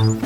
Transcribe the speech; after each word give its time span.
Herzlich 0.00 0.16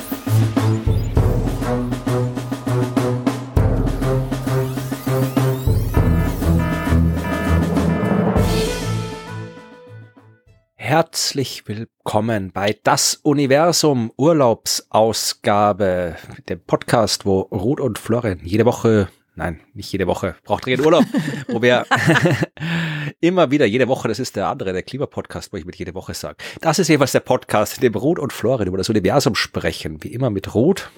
willkommen 11.66 12.52
bei 12.52 12.78
Das 12.84 13.18
Universum 13.24 14.12
Urlaubsausgabe, 14.16 16.14
dem 16.48 16.60
Podcast, 16.60 17.26
wo 17.26 17.40
Ruth 17.40 17.80
und 17.80 17.98
Florian 17.98 18.38
jede 18.44 18.66
Woche, 18.66 19.08
nein, 19.34 19.60
nicht 19.72 19.90
jede 19.90 20.06
Woche, 20.06 20.36
braucht 20.44 20.66
dringend 20.66 20.86
Urlaub, 20.86 21.04
wo 21.48 21.62
wir 21.62 21.84
immer 23.20 23.50
wieder 23.50 23.66
jede 23.66 23.88
Woche, 23.88 24.08
das 24.08 24.18
ist 24.18 24.36
der 24.36 24.48
andere, 24.48 24.72
der 24.72 24.82
Klimapodcast, 24.82 25.52
wo 25.52 25.56
ich 25.56 25.64
mit 25.64 25.76
jede 25.76 25.94
Woche 25.94 26.14
sage. 26.14 26.36
Das 26.60 26.78
ist 26.78 26.88
jeweils 26.88 27.12
der 27.12 27.20
Podcast, 27.20 27.76
in 27.76 27.82
dem 27.82 27.94
Ruth 27.94 28.18
und 28.18 28.32
Florian 28.32 28.68
über 28.68 28.78
das 28.78 28.88
Universum 28.88 29.34
sprechen, 29.34 30.02
wie 30.02 30.12
immer 30.12 30.30
mit 30.30 30.54
Ruth. 30.54 30.90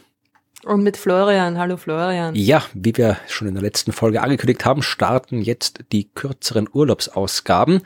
Und 0.65 0.83
mit 0.83 0.97
Florian. 0.97 1.59
Hallo 1.59 1.77
Florian. 1.77 2.35
Ja, 2.35 2.65
wie 2.73 2.97
wir 2.97 3.19
schon 3.29 3.47
in 3.47 3.55
der 3.55 3.63
letzten 3.63 3.93
Folge 3.93 4.23
angekündigt 4.23 4.65
haben, 4.65 4.83
starten 4.83 5.43
jetzt 5.43 5.85
die 5.93 6.09
kürzeren 6.09 6.67
Urlaubsausgaben, 6.73 7.83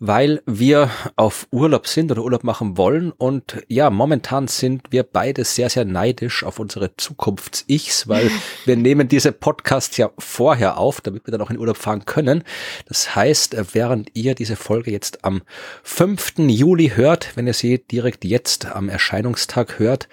weil 0.00 0.42
wir 0.44 0.90
auf 1.14 1.46
Urlaub 1.52 1.86
sind 1.86 2.10
oder 2.10 2.24
Urlaub 2.24 2.42
machen 2.42 2.76
wollen. 2.76 3.12
Und 3.12 3.62
ja, 3.68 3.88
momentan 3.88 4.48
sind 4.48 4.82
wir 4.90 5.04
beide 5.04 5.44
sehr, 5.44 5.70
sehr 5.70 5.84
neidisch 5.84 6.42
auf 6.42 6.58
unsere 6.58 6.94
Zukunfts-Ichs, 6.96 8.08
weil 8.08 8.30
wir 8.64 8.76
nehmen 8.76 9.08
diese 9.08 9.30
Podcasts 9.30 9.96
ja 9.96 10.10
vorher 10.18 10.76
auf, 10.76 11.00
damit 11.00 11.24
wir 11.24 11.32
dann 11.32 11.40
auch 11.40 11.50
in 11.50 11.58
Urlaub 11.58 11.76
fahren 11.76 12.04
können. 12.04 12.42
Das 12.88 13.14
heißt, 13.14 13.56
während 13.72 14.10
ihr 14.14 14.34
diese 14.34 14.56
Folge 14.56 14.90
jetzt 14.90 15.24
am 15.24 15.42
5. 15.84 16.34
Juli 16.38 16.92
hört, 16.96 17.36
wenn 17.36 17.46
ihr 17.46 17.54
sie 17.54 17.78
direkt 17.78 18.24
jetzt 18.24 18.66
am 18.66 18.88
Erscheinungstag 18.88 19.78
hört 19.78 20.08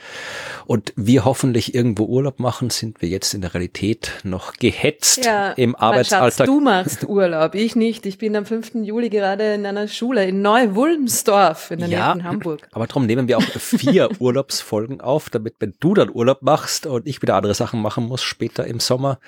und 0.68 0.94
wir 0.96 1.26
hoffentlich 1.26 1.74
irgendwo 1.95 2.13
Urlaub 2.13 2.40
machen, 2.40 2.70
sind 2.70 3.02
wir 3.02 3.09
jetzt 3.09 3.34
in 3.34 3.41
der 3.41 3.54
Realität 3.54 4.20
noch 4.24 4.54
gehetzt 4.54 5.26
ja, 5.26 5.51
im 5.51 5.76
Arbeitsalltag. 5.76 6.37
Schatz, 6.37 6.46
du 6.46 6.60
machst 6.60 7.04
Urlaub, 7.07 7.55
ich 7.55 7.76
nicht. 7.76 8.05
Ich 8.05 8.18
bin 8.18 8.35
am 8.35 8.46
5. 8.46 8.76
Juli 8.84 9.10
gerade 9.10 9.54
in 9.54 9.65
einer 9.65 9.87
Schule 9.87 10.26
in 10.26 10.41
Neu-Wulmsdorf 10.41 11.71
in 11.71 11.79
der 11.79 11.87
ja, 11.87 12.13
Nähe 12.13 12.24
von 12.24 12.24
Hamburg. 12.24 12.68
Aber 12.74 12.87
darum 12.87 13.05
nehmen 13.05 13.27
wir 13.27 13.37
auch 13.37 13.43
vier 13.43 14.10
Urlaubsfolgen 14.20 14.99
auf, 14.99 15.29
damit 15.29 15.55
wenn 15.60 15.74
du 15.79 15.93
dann 15.93 16.10
Urlaub 16.13 16.41
machst 16.41 16.85
und 16.85 17.07
ich 17.07 17.21
wieder 17.21 17.35
andere 17.35 17.54
Sachen 17.54 17.82
machen 17.82 18.05
muss 18.05 18.24
später 18.24 18.68
im 18.68 18.80
Sommer, 18.80 19.20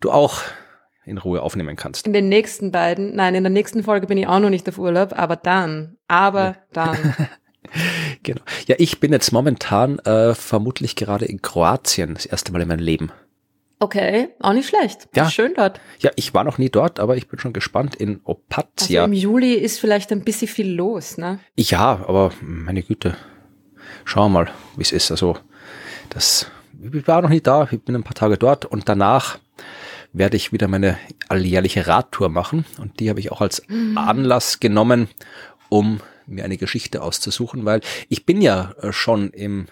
du 0.00 0.12
auch 0.12 0.42
in 1.04 1.18
Ruhe 1.18 1.42
aufnehmen 1.42 1.76
kannst. 1.76 2.06
In 2.06 2.12
den 2.12 2.28
nächsten 2.28 2.70
beiden, 2.70 3.14
nein, 3.16 3.34
in 3.34 3.42
der 3.42 3.50
nächsten 3.50 3.82
Folge 3.82 4.06
bin 4.06 4.18
ich 4.18 4.26
auch 4.26 4.38
noch 4.38 4.50
nicht 4.50 4.68
auf 4.68 4.78
Urlaub, 4.78 5.18
aber 5.18 5.36
dann, 5.36 5.96
aber 6.06 6.44
ja. 6.44 6.56
dann. 6.72 7.16
genau. 8.22 8.40
Ja, 8.66 8.76
ich 8.78 9.00
bin 9.00 9.12
jetzt 9.12 9.32
momentan 9.32 9.98
äh, 10.00 10.34
vermutlich 10.34 10.96
gerade 10.96 11.24
in 11.24 11.42
Kroatien, 11.42 12.14
das 12.14 12.26
erste 12.26 12.52
Mal 12.52 12.62
in 12.62 12.68
meinem 12.68 12.84
Leben. 12.84 13.12
Okay, 13.80 14.28
auch 14.40 14.52
nicht 14.52 14.68
schlecht. 14.68 15.08
Ja. 15.14 15.28
Schön 15.28 15.52
dort. 15.56 15.80
Ja, 15.98 16.10
ich 16.16 16.32
war 16.32 16.44
noch 16.44 16.58
nie 16.58 16.70
dort, 16.70 17.00
aber 17.00 17.16
ich 17.16 17.28
bin 17.28 17.38
schon 17.38 17.52
gespannt 17.52 17.94
in 17.94 18.20
Opazia. 18.24 19.02
Also 19.02 19.12
im 19.12 19.18
Juli 19.18 19.54
ist 19.54 19.78
vielleicht 19.78 20.10
ein 20.12 20.24
bisschen 20.24 20.48
viel 20.48 20.72
los, 20.72 21.18
ne? 21.18 21.40
Ja, 21.56 22.04
aber 22.06 22.32
meine 22.40 22.82
Güte. 22.82 23.16
Schauen 24.04 24.32
wir 24.32 24.44
mal, 24.44 24.50
wie 24.76 24.82
es 24.82 24.92
ist. 24.92 25.10
Also, 25.10 25.36
das, 26.08 26.46
ich 26.80 27.06
war 27.06 27.20
noch 27.20 27.28
nie 27.28 27.40
da, 27.40 27.68
ich 27.70 27.82
bin 27.82 27.94
ein 27.94 28.04
paar 28.04 28.14
Tage 28.14 28.38
dort 28.38 28.64
und 28.64 28.88
danach 28.88 29.38
werde 30.14 30.36
ich 30.36 30.52
wieder 30.52 30.68
meine 30.68 30.96
alljährliche 31.28 31.86
Radtour 31.86 32.28
machen 32.28 32.64
und 32.78 33.00
die 33.00 33.10
habe 33.10 33.20
ich 33.20 33.32
auch 33.32 33.40
als 33.40 33.62
mhm. 33.68 33.98
Anlass 33.98 34.60
genommen, 34.60 35.08
um 35.68 36.00
mir 36.26 36.44
eine 36.44 36.56
Geschichte 36.56 37.02
auszusuchen, 37.02 37.64
weil 37.64 37.80
ich 38.08 38.26
bin 38.26 38.40
ja 38.40 38.72
äh, 38.80 38.92
schon 38.92 39.30
im 39.30 39.66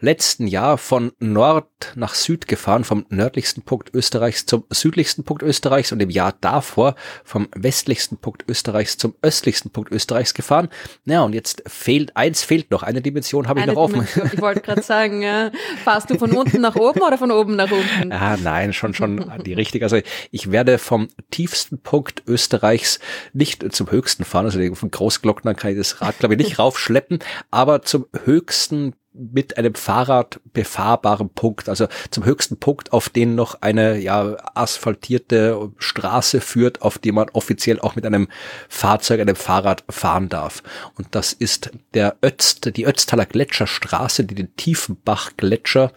letzten 0.00 0.46
Jahr 0.46 0.78
von 0.78 1.12
Nord 1.18 1.92
nach 1.94 2.14
Süd 2.14 2.48
gefahren, 2.48 2.84
vom 2.84 3.06
nördlichsten 3.08 3.62
Punkt 3.62 3.94
Österreichs 3.94 4.46
zum 4.46 4.64
südlichsten 4.70 5.24
Punkt 5.24 5.42
Österreichs 5.42 5.92
und 5.92 6.00
im 6.00 6.10
Jahr 6.10 6.34
davor 6.40 6.94
vom 7.24 7.48
westlichsten 7.54 8.18
Punkt 8.18 8.44
Österreichs 8.48 8.96
zum 8.96 9.14
östlichsten 9.22 9.70
Punkt 9.70 9.92
Österreichs 9.92 10.34
gefahren. 10.34 10.68
Ja, 11.04 11.22
und 11.22 11.34
jetzt 11.34 11.62
fehlt, 11.66 12.16
eins 12.16 12.42
fehlt 12.42 12.70
noch, 12.70 12.82
eine 12.82 13.02
Dimension 13.02 13.48
habe 13.48 13.60
ich 13.60 13.66
noch 13.66 13.76
offen. 13.76 14.06
Ich 14.32 14.40
wollte 14.40 14.60
gerade 14.60 14.82
sagen, 14.86 15.22
ja, 15.22 15.50
fahrst 15.84 16.10
du 16.10 16.18
von 16.18 16.32
unten 16.32 16.60
nach 16.60 16.76
oben 16.76 17.00
oder 17.00 17.18
von 17.18 17.30
oben 17.30 17.56
nach 17.56 17.70
unten? 17.70 18.10
Ja, 18.10 18.36
nein, 18.36 18.72
schon, 18.72 18.94
schon 18.94 19.32
die 19.44 19.54
richtige. 19.54 19.84
Also 19.84 20.00
ich 20.30 20.50
werde 20.50 20.78
vom 20.78 21.08
tiefsten 21.30 21.80
Punkt 21.80 22.22
Österreichs 22.26 22.98
nicht 23.32 23.74
zum 23.74 23.90
höchsten 23.90 24.24
fahren, 24.24 24.46
also 24.46 24.74
von 24.74 24.90
Großglockner 24.90 25.54
kann 25.54 25.72
ich 25.72 25.78
das 25.78 26.00
Rad, 26.00 26.18
glaube 26.18 26.34
ich, 26.34 26.38
nicht 26.38 26.58
raufschleppen, 26.58 27.20
aber 27.50 27.82
zum 27.82 28.06
höchsten 28.24 28.94
mit 29.18 29.56
einem 29.56 29.74
Fahrrad 29.74 30.40
befahrbaren 30.52 31.30
Punkt, 31.30 31.68
also 31.68 31.86
zum 32.10 32.24
höchsten 32.24 32.58
Punkt, 32.58 32.92
auf 32.92 33.08
den 33.08 33.34
noch 33.34 33.62
eine 33.62 33.98
ja 33.98 34.36
asphaltierte 34.54 35.70
Straße 35.78 36.40
führt, 36.40 36.82
auf 36.82 36.98
die 36.98 37.12
man 37.12 37.28
offiziell 37.30 37.80
auch 37.80 37.96
mit 37.96 38.06
einem 38.06 38.28
Fahrzeug, 38.68 39.20
einem 39.20 39.36
Fahrrad 39.36 39.84
fahren 39.88 40.28
darf. 40.28 40.62
Und 40.96 41.08
das 41.12 41.32
ist 41.32 41.70
der 41.94 42.16
Ötzt, 42.22 42.76
die 42.76 42.84
Ötztaler 42.84 43.26
Gletscherstraße, 43.26 44.24
die 44.24 44.34
den 44.34 44.54
Tiefenbach-Gletscher 44.56 45.92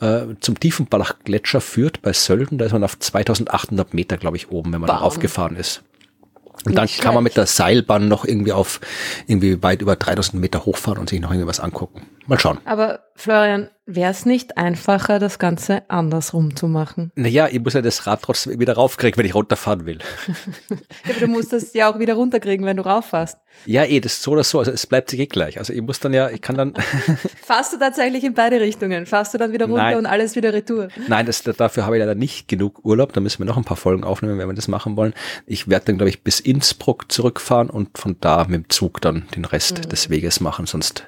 äh, 0.00 0.22
zum 0.40 0.58
Tiefenbach-Gletscher 0.58 1.60
führt 1.60 2.02
bei 2.02 2.12
Sölden. 2.12 2.58
Da 2.58 2.66
ist 2.66 2.72
man 2.72 2.84
auf 2.84 2.98
2800 2.98 3.94
Meter, 3.94 4.16
glaube 4.16 4.36
ich, 4.36 4.50
oben, 4.50 4.72
wenn 4.72 4.80
man 4.80 4.88
da 4.88 4.98
aufgefahren 4.98 5.56
ist. 5.56 5.82
Und 6.64 6.76
dann 6.76 6.88
kann 6.88 7.14
man 7.14 7.24
mit 7.24 7.36
der 7.36 7.46
Seilbahn 7.46 8.08
noch 8.08 8.24
irgendwie 8.24 8.52
auf 8.52 8.80
irgendwie 9.26 9.62
weit 9.62 9.82
über 9.82 9.96
3000 9.96 10.40
Meter 10.40 10.64
hochfahren 10.64 10.98
und 10.98 11.10
sich 11.10 11.20
noch 11.20 11.30
irgendwie 11.30 11.48
was 11.48 11.60
angucken. 11.60 12.06
Mal 12.26 12.38
schauen. 12.38 12.58
Aber 12.64 13.00
Florian, 13.16 13.68
wäre 13.86 14.10
es 14.10 14.24
nicht 14.24 14.56
einfacher, 14.56 15.18
das 15.18 15.38
Ganze 15.38 15.88
andersrum 15.88 16.56
zu 16.56 16.68
machen? 16.68 17.12
Naja, 17.14 17.48
ich 17.48 17.60
muss 17.60 17.74
ja 17.74 17.82
das 17.82 18.06
Rad 18.06 18.22
trotzdem 18.22 18.58
wieder 18.58 18.74
raufkriegen, 18.74 19.18
wenn 19.18 19.26
ich 19.26 19.34
runterfahren 19.34 19.86
will. 19.86 19.98
aber 21.04 21.20
du 21.20 21.26
musst 21.28 21.52
das 21.52 21.74
ja 21.74 21.92
auch 21.92 21.98
wieder 21.98 22.14
runterkriegen, 22.14 22.64
wenn 22.66 22.78
du 22.78 22.84
rauffährst. 22.84 23.38
Ja, 23.66 23.84
eh, 23.84 24.00
das 24.00 24.14
ist 24.14 24.22
so 24.22 24.32
oder 24.32 24.42
so. 24.42 24.58
Also 24.58 24.72
es 24.72 24.86
bleibt 24.86 25.10
sich 25.10 25.20
eh 25.20 25.26
gleich. 25.26 25.58
Also 25.58 25.72
ich 25.72 25.80
muss 25.80 26.00
dann 26.00 26.12
ja, 26.12 26.28
ich 26.30 26.40
kann 26.40 26.56
dann. 26.56 26.74
Fahrst 27.44 27.72
du 27.72 27.78
tatsächlich 27.78 28.24
in 28.24 28.34
beide 28.34 28.60
Richtungen? 28.60 29.06
Fahrst 29.06 29.32
du 29.32 29.38
dann 29.38 29.52
wieder 29.52 29.66
runter 29.66 29.82
Nein. 29.82 29.98
und 29.98 30.06
alles 30.06 30.34
wieder 30.34 30.52
retour? 30.52 30.88
Nein, 31.06 31.26
das, 31.26 31.42
dafür 31.42 31.84
habe 31.84 31.96
ich 31.96 32.00
leider 32.00 32.14
nicht 32.14 32.48
genug 32.48 32.84
Urlaub. 32.84 33.12
Da 33.12 33.20
müssen 33.20 33.38
wir 33.38 33.46
noch 33.46 33.56
ein 33.56 33.64
paar 33.64 33.76
Folgen 33.76 34.02
aufnehmen, 34.02 34.38
wenn 34.38 34.48
wir 34.48 34.54
das 34.54 34.68
machen 34.68 34.96
wollen. 34.96 35.14
Ich 35.46 35.68
werde 35.68 35.86
dann, 35.86 35.98
glaube 35.98 36.08
ich, 36.08 36.22
bis 36.22 36.40
Innsbruck 36.40 37.12
zurückfahren 37.12 37.70
und 37.70 37.96
von 37.96 38.16
da 38.20 38.44
mit 38.44 38.54
dem 38.54 38.70
Zug 38.70 39.00
dann 39.00 39.26
den 39.36 39.44
Rest 39.44 39.78
mhm. 39.78 39.88
des 39.88 40.10
Weges 40.10 40.40
machen. 40.40 40.66
Sonst 40.66 41.04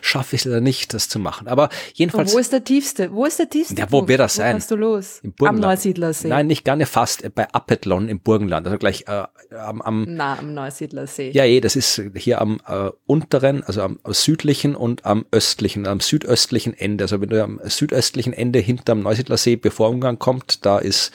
schaffe 0.00 0.35
ich 0.35 0.35
es 0.40 0.44
leider 0.44 0.60
nicht, 0.60 0.94
das 0.94 1.08
zu 1.08 1.18
machen. 1.18 1.48
Aber 1.48 1.68
jedenfalls. 1.94 2.30
Und 2.30 2.36
wo 2.36 2.40
ist 2.40 2.52
der 2.52 2.64
tiefste? 2.64 3.12
Wo 3.12 3.24
ist 3.24 3.38
der 3.38 3.48
tiefste? 3.48 3.74
Ja, 3.76 3.86
wo 3.90 4.06
wird 4.06 4.20
das 4.20 4.34
sein? 4.34 4.60
Wo 4.60 4.74
du 4.74 4.76
los? 4.76 5.20
Im 5.22 5.32
Burgenland. 5.32 5.64
Am 5.64 5.70
Neusiedlersee. 5.70 6.28
Nein, 6.28 6.46
nicht 6.46 6.64
gerne 6.64 6.86
fast, 6.86 7.24
äh, 7.24 7.30
bei 7.30 7.48
Appetlon 7.52 8.08
im 8.08 8.20
Burgenland. 8.20 8.66
Also 8.66 8.78
gleich 8.78 9.04
äh, 9.08 9.24
am, 9.54 9.82
am. 9.82 10.06
Na, 10.08 10.38
am 10.38 10.54
Neusiedlersee. 10.54 11.30
Ja, 11.32 11.44
eh, 11.44 11.60
das 11.60 11.76
ist 11.76 12.02
hier 12.14 12.40
am 12.40 12.60
äh, 12.66 12.90
unteren, 13.06 13.62
also 13.64 13.82
am 13.82 13.98
südlichen 14.06 14.74
und 14.74 15.04
am 15.04 15.26
östlichen, 15.30 15.86
am 15.86 16.00
südöstlichen 16.00 16.74
Ende. 16.74 17.04
Also 17.04 17.20
wenn 17.20 17.28
du 17.28 17.42
am 17.42 17.60
südöstlichen 17.64 18.32
Ende 18.32 18.58
hinterm 18.58 19.02
Neusiedlersee, 19.02 19.56
bevor 19.56 19.90
Ungarn 19.90 20.18
kommt, 20.18 20.64
da 20.66 20.78
ist 20.78 21.12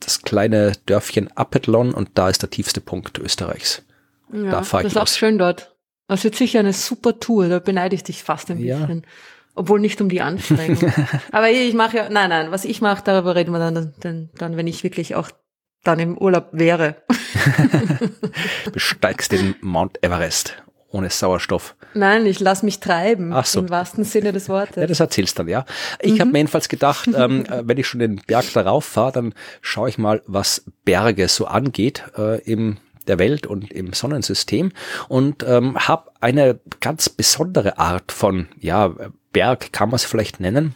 das 0.00 0.22
kleine 0.22 0.72
Dörfchen 0.86 1.30
Appetlon 1.36 1.94
und 1.94 2.10
da 2.14 2.28
ist 2.28 2.42
der 2.42 2.50
tiefste 2.50 2.80
Punkt 2.80 3.18
Österreichs. 3.18 3.82
Ja, 4.32 4.50
da 4.50 4.62
fahre 4.62 4.82
ich 4.82 4.92
Das 4.92 5.02
ist 5.02 5.14
auch 5.14 5.18
schön 5.18 5.38
dort. 5.38 5.75
Das 6.08 6.22
wird 6.24 6.36
sicher 6.36 6.60
eine 6.60 6.72
super 6.72 7.18
Tour, 7.18 7.48
da 7.48 7.58
beneide 7.58 7.94
ich 7.94 8.04
dich 8.04 8.22
fast 8.22 8.50
ein 8.50 8.58
ja. 8.58 8.78
bisschen. 8.78 9.06
Obwohl 9.54 9.80
nicht 9.80 10.00
um 10.00 10.08
die 10.08 10.20
Anstrengung. 10.20 10.92
Aber 11.32 11.50
ich 11.50 11.74
mache 11.74 11.96
ja, 11.96 12.08
nein, 12.10 12.28
nein, 12.28 12.50
was 12.50 12.64
ich 12.64 12.82
mache, 12.82 13.02
darüber 13.04 13.34
reden 13.34 13.52
wir 13.52 13.58
dann, 13.58 13.94
dann, 14.00 14.30
dann, 14.36 14.56
wenn 14.56 14.66
ich 14.66 14.84
wirklich 14.84 15.14
auch 15.14 15.30
dann 15.82 15.98
im 15.98 16.18
Urlaub 16.18 16.48
wäre. 16.52 16.96
Besteigst 18.72 19.32
den 19.32 19.54
Mount 19.60 20.02
Everest 20.02 20.62
ohne 20.96 21.10
Sauerstoff. 21.10 21.76
Nein, 21.94 22.26
ich 22.26 22.40
lass 22.40 22.62
mich 22.62 22.80
treiben. 22.80 23.32
Ach 23.32 23.44
so. 23.44 23.60
Im 23.60 23.70
wahrsten 23.70 24.04
Sinne 24.04 24.32
des 24.32 24.48
Wortes. 24.48 24.76
Ja, 24.76 24.86
das 24.86 25.00
erzählst 25.00 25.38
dann, 25.38 25.48
ja. 25.48 25.64
Ich 26.00 26.14
mhm. 26.14 26.20
habe 26.20 26.30
mir 26.32 26.38
jedenfalls 26.38 26.68
gedacht, 26.68 27.08
ähm, 27.14 27.44
äh, 27.46 27.62
wenn 27.64 27.78
ich 27.78 27.86
schon 27.86 28.00
den 28.00 28.16
Berg 28.26 28.52
darauf 28.52 28.84
fahre, 28.84 29.12
dann 29.12 29.34
schaue 29.60 29.88
ich 29.88 29.98
mal, 29.98 30.22
was 30.26 30.64
Berge 30.84 31.28
so 31.28 31.46
angeht 31.46 32.04
äh, 32.16 32.40
im 32.42 32.78
der 33.08 33.18
Welt 33.18 33.46
und 33.46 33.72
im 33.72 33.92
Sonnensystem 33.92 34.72
und 35.08 35.42
ähm, 35.42 35.76
habe 35.78 36.10
eine 36.20 36.60
ganz 36.80 37.08
besondere 37.08 37.78
Art 37.78 38.12
von 38.12 38.48
ja 38.58 38.94
Berg 39.32 39.72
kann 39.72 39.90
man 39.90 39.96
es 39.96 40.04
vielleicht 40.04 40.40
nennen 40.40 40.74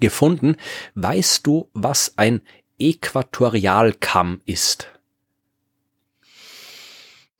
gefunden. 0.00 0.56
Weißt 0.94 1.46
du, 1.46 1.68
was 1.72 2.14
ein 2.16 2.40
Äquatorialkamm 2.78 4.40
ist? 4.44 4.88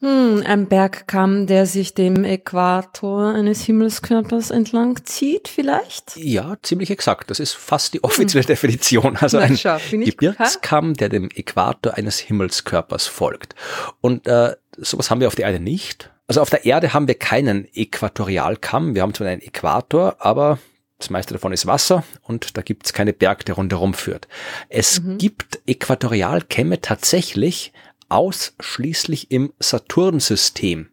Hm, 0.00 0.43
ein 0.44 0.69
Bergkamm, 0.69 1.46
der 1.46 1.64
sich 1.64 1.94
dem 1.94 2.25
Äquator 2.25 3.32
eines 3.34 3.62
Himmelskörpers 3.62 4.50
entlang 4.50 5.04
zieht, 5.06 5.48
vielleicht? 5.48 6.16
Ja, 6.16 6.56
ziemlich 6.62 6.90
exakt. 6.90 7.31
Das 7.31 7.40
ist 7.40 7.54
fast 7.54 7.94
die 7.94 8.04
offizielle 8.04 8.43
hm. 8.43 8.48
Definition. 8.54 9.16
Also 9.16 9.38
ein 9.38 9.56
schau, 9.56 9.78
Gebirgskamm, 9.90 10.94
der 10.94 11.08
dem 11.08 11.31
Äquator 11.34 11.94
eines 11.94 12.19
Himmelskörpers 12.19 13.06
folgt. 13.06 13.54
Und 14.02 14.26
äh, 14.26 14.54
sowas 14.76 15.10
haben 15.10 15.20
wir 15.20 15.28
auf 15.28 15.34
der 15.34 15.46
Erde 15.46 15.60
nicht. 15.60 16.10
Also 16.28 16.42
auf 16.42 16.50
der 16.50 16.66
Erde 16.66 16.92
haben 16.92 17.08
wir 17.08 17.14
keinen 17.14 17.66
Äquatorialkamm. 17.72 18.94
Wir 18.94 19.00
haben 19.00 19.14
zwar 19.14 19.28
einen 19.28 19.40
Äquator, 19.40 20.16
aber 20.19 20.58
das 20.99 21.10
meiste 21.10 21.34
davon 21.34 21.52
ist 21.52 21.66
Wasser 21.66 22.04
und 22.22 22.56
da 22.56 22.62
gibt 22.62 22.87
es 22.87 22.92
keine 22.92 23.12
Berg, 23.12 23.44
der 23.44 23.56
rundherum 23.56 23.92
führt. 23.92 24.28
Es 24.69 25.02
mhm. 25.02 25.19
gibt 25.19 25.60
Äquatorialkämme 25.66 26.81
tatsächlich 26.81 27.72
ausschließlich 28.08 29.30
im 29.30 29.52
Saturnsystem. 29.58 30.88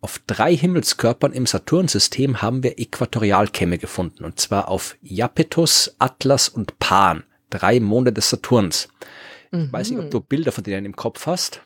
Auf 0.00 0.20
drei 0.26 0.56
Himmelskörpern 0.56 1.32
im 1.32 1.46
Saturnsystem 1.46 2.40
haben 2.40 2.62
wir 2.62 2.78
Äquatorialkämme 2.78 3.78
gefunden, 3.78 4.24
und 4.24 4.38
zwar 4.38 4.68
auf 4.68 4.96
Iapetus, 5.02 5.96
Atlas 5.98 6.48
und 6.48 6.78
Pan, 6.78 7.24
drei 7.50 7.80
Monde 7.80 8.12
des 8.12 8.30
Saturns. 8.30 8.88
Ich 9.50 9.58
mhm. 9.58 9.72
weiß 9.72 9.90
nicht, 9.90 9.98
ob 9.98 10.06
mhm. 10.06 10.10
du 10.10 10.20
Bilder 10.20 10.52
von 10.52 10.64
denen 10.64 10.86
im 10.86 10.96
Kopf 10.96 11.26
hast. 11.26 11.62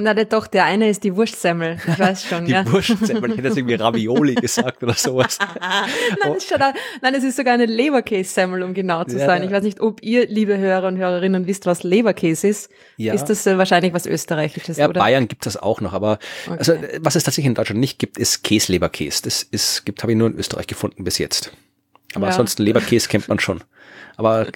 Na, 0.00 0.14
der, 0.14 0.26
doch, 0.26 0.46
der 0.46 0.64
eine 0.64 0.88
ist 0.88 1.02
die 1.02 1.16
Wurstsemmel. 1.16 1.78
Ich 1.86 1.98
weiß 1.98 2.24
schon, 2.24 2.44
die 2.46 2.52
ja. 2.52 2.62
Die 2.62 2.70
Wurstsemmel, 2.70 3.30
ich 3.32 3.36
hätte 3.36 3.48
jetzt 3.48 3.56
irgendwie 3.56 3.74
Ravioli 3.82 4.36
gesagt 4.36 4.80
oder 4.82 4.94
sowas. 4.94 5.38
nein, 5.60 6.36
es 6.36 6.52
auch, 6.52 6.72
nein, 7.02 7.14
es 7.14 7.24
ist 7.24 7.36
sogar 7.36 7.54
eine 7.54 7.66
Leberkäse-Semmel, 7.66 8.62
um 8.62 8.74
genau 8.74 9.02
zu 9.04 9.18
ja. 9.18 9.26
sein. 9.26 9.42
Ich 9.42 9.50
weiß 9.50 9.64
nicht, 9.64 9.80
ob 9.80 10.00
ihr, 10.02 10.28
liebe 10.28 10.56
Hörer 10.56 10.86
und 10.86 10.98
Hörerinnen, 10.98 11.48
wisst, 11.48 11.66
was 11.66 11.82
Leberkäse 11.82 12.46
ist. 12.46 12.70
Ja. 12.96 13.12
Ist 13.12 13.24
das 13.24 13.44
äh, 13.46 13.58
wahrscheinlich 13.58 13.92
was 13.92 14.06
Österreichisches, 14.06 14.76
ja, 14.76 14.88
oder? 14.88 15.00
Bayern 15.00 15.26
gibt 15.26 15.44
es 15.44 15.54
das 15.54 15.62
auch 15.62 15.80
noch, 15.80 15.92
aber 15.92 16.20
okay. 16.46 16.58
also, 16.58 16.74
was 17.00 17.16
es 17.16 17.24
tatsächlich 17.24 17.46
in 17.46 17.54
Deutschland 17.54 17.80
nicht 17.80 17.98
gibt, 17.98 18.18
ist 18.18 18.44
Käsleberkäse. 18.44 19.22
Das 19.24 19.42
ist, 19.42 19.84
gibt, 19.84 20.02
habe 20.02 20.12
ich 20.12 20.18
nur 20.18 20.28
in 20.28 20.38
Österreich 20.38 20.68
gefunden 20.68 21.02
bis 21.02 21.18
jetzt. 21.18 21.52
Aber 22.14 22.26
ja. 22.26 22.30
ansonsten 22.30 22.62
Leberkäse 22.62 23.08
kennt 23.08 23.28
man 23.28 23.40
schon. 23.40 23.62
Aber 24.18 24.48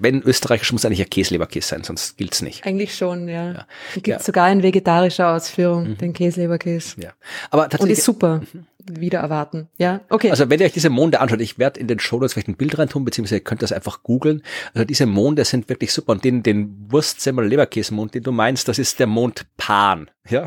wenn 0.00 0.22
österreichisch 0.22 0.70
muss 0.70 0.84
eigentlich 0.84 0.98
ja 0.98 1.06
Käsleberkäse 1.06 1.66
sein, 1.66 1.82
sonst 1.82 2.18
gilt's 2.18 2.42
nicht. 2.42 2.64
Eigentlich 2.66 2.94
schon, 2.94 3.26
ja. 3.26 3.52
ja. 3.52 3.66
Gibt 3.94 4.06
ja. 4.06 4.18
sogar 4.20 4.52
in 4.52 4.62
vegetarischer 4.62 5.34
Ausführung, 5.34 5.88
mhm. 5.88 5.98
den 5.98 6.12
Käsleberkäse. 6.12 7.00
Ja. 7.00 7.12
Aber 7.50 7.62
tatsächlich. 7.62 7.82
Und 7.82 7.98
ist 7.98 8.04
super. 8.04 8.42
Mhm 8.52 8.66
wieder 8.90 9.20
erwarten. 9.20 9.68
Ja, 9.78 10.00
okay. 10.08 10.30
Also 10.30 10.50
wenn 10.50 10.60
ihr 10.60 10.66
euch 10.66 10.72
diese 10.72 10.90
Monde 10.90 11.20
anschaut, 11.20 11.40
ich 11.40 11.58
werde 11.58 11.80
in 11.80 11.88
den 11.88 11.98
Show 11.98 12.16
Notes 12.16 12.32
vielleicht 12.32 12.48
ein 12.48 12.56
Bild 12.56 12.78
rein 12.78 12.88
tun, 12.88 13.04
beziehungsweise 13.04 13.36
ihr 13.36 13.44
könnt 13.44 13.62
das 13.62 13.72
einfach 13.72 14.02
googeln. 14.02 14.42
Also 14.74 14.84
diese 14.84 15.06
Monde 15.06 15.44
sind 15.44 15.68
wirklich 15.68 15.92
super. 15.92 16.12
Und 16.12 16.24
den, 16.24 16.42
den 16.42 16.86
Wurstsemmel 16.90 17.46
Leberkäsemond, 17.46 18.14
den 18.14 18.22
du 18.22 18.32
meinst, 18.32 18.68
das 18.68 18.78
ist 18.78 18.98
der 19.00 19.06
Mond 19.06 19.46
Pan. 19.56 20.10
Ja, 20.28 20.44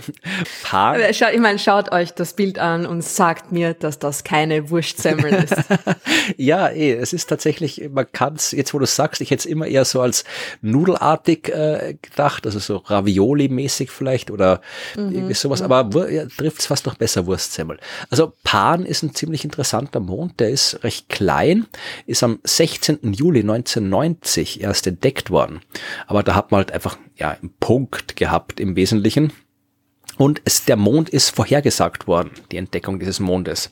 Pan. 0.63 1.01
Ich 1.09 1.21
meine, 1.39 1.59
schaut 1.59 1.91
euch 1.91 2.13
das 2.13 2.33
Bild 2.33 2.59
an 2.59 2.85
und 2.85 3.03
sagt 3.03 3.51
mir, 3.51 3.73
dass 3.73 3.99
das 3.99 4.23
keine 4.23 4.69
Wurstsemmel 4.69 5.33
ist. 5.33 5.53
ja, 6.37 6.69
eh, 6.69 6.93
es 6.93 7.11
ist 7.11 7.27
tatsächlich, 7.27 7.89
man 7.91 8.09
kann 8.09 8.35
es, 8.35 8.51
jetzt 8.51 8.73
wo 8.73 8.79
du 8.79 8.85
sagst, 8.85 9.19
ich 9.19 9.31
hätte 9.31 9.41
es 9.41 9.45
immer 9.45 9.67
eher 9.67 9.83
so 9.83 9.99
als 9.99 10.23
nudelartig 10.61 11.49
äh, 11.49 11.97
gedacht, 12.01 12.45
also 12.45 12.59
so 12.59 12.77
Ravioli-mäßig 12.77 13.89
vielleicht 13.89 14.31
oder 14.31 14.61
mhm. 14.95 15.11
irgendwie 15.11 15.33
sowas, 15.33 15.59
mhm. 15.59 15.71
aber 15.71 16.09
ja, 16.09 16.25
trifft 16.25 16.59
es 16.59 16.67
fast 16.67 16.85
noch 16.85 16.95
besser 16.95 17.25
Wurstsemmel. 17.25 17.77
Also 18.09 18.24
Pan 18.43 18.85
ist 18.85 19.03
ein 19.03 19.13
ziemlich 19.13 19.43
interessanter 19.43 19.99
Mond, 19.99 20.39
der 20.39 20.49
ist 20.49 20.83
recht 20.83 21.09
klein, 21.09 21.67
ist 22.05 22.23
am 22.23 22.39
16. 22.43 23.13
Juli 23.13 23.41
1990 23.41 24.61
erst 24.61 24.87
entdeckt 24.87 25.29
worden. 25.29 25.61
Aber 26.07 26.23
da 26.23 26.35
hat 26.35 26.51
man 26.51 26.59
halt 26.59 26.71
einfach 26.71 26.97
ja 27.15 27.31
einen 27.31 27.53
Punkt 27.59 28.15
gehabt 28.15 28.59
im 28.59 28.75
Wesentlichen. 28.75 29.33
Und 30.17 30.41
es, 30.45 30.65
der 30.65 30.77
Mond 30.77 31.09
ist 31.09 31.29
vorhergesagt 31.29 32.07
worden, 32.07 32.31
die 32.51 32.57
Entdeckung 32.57 32.99
dieses 32.99 33.19
Mondes. 33.19 33.71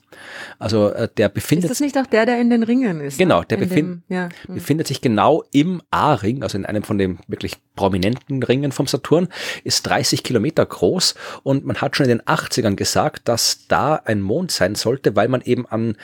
Also 0.59 0.89
äh, 0.89 1.07
der 1.17 1.29
befindet. 1.29 1.65
Ist 1.65 1.71
das 1.71 1.79
nicht 1.79 1.97
auch 1.97 2.05
der, 2.05 2.25
der 2.25 2.39
in 2.39 2.49
den 2.49 2.63
Ringen 2.63 3.01
ist? 3.01 3.17
Genau, 3.17 3.41
ne? 3.41 3.45
der 3.45 3.57
befind, 3.57 3.77
dem, 3.77 4.03
ja. 4.09 4.29
Hm. 4.45 4.55
befindet 4.55 4.87
sich 4.87 5.01
genau 5.01 5.43
im 5.51 5.81
A-Ring, 5.91 6.43
also 6.43 6.57
in 6.57 6.65
einem 6.65 6.83
von 6.83 6.97
den 6.97 7.19
wirklich 7.27 7.57
prominenten 7.75 8.43
Ringen 8.43 8.71
vom 8.71 8.87
Saturn, 8.87 9.27
ist 9.63 9.83
30 9.83 10.23
Kilometer 10.23 10.65
groß 10.65 11.15
und 11.43 11.65
man 11.65 11.77
hat 11.77 11.95
schon 11.95 12.05
in 12.05 12.17
den 12.17 12.21
80ern 12.21 12.75
gesagt, 12.75 13.27
dass 13.27 13.67
da 13.67 13.95
ein 13.95 14.21
Mond 14.21 14.51
sein 14.51 14.75
sollte, 14.75 15.15
weil 15.15 15.27
man 15.27 15.41
eben 15.41 15.65
an 15.65 15.95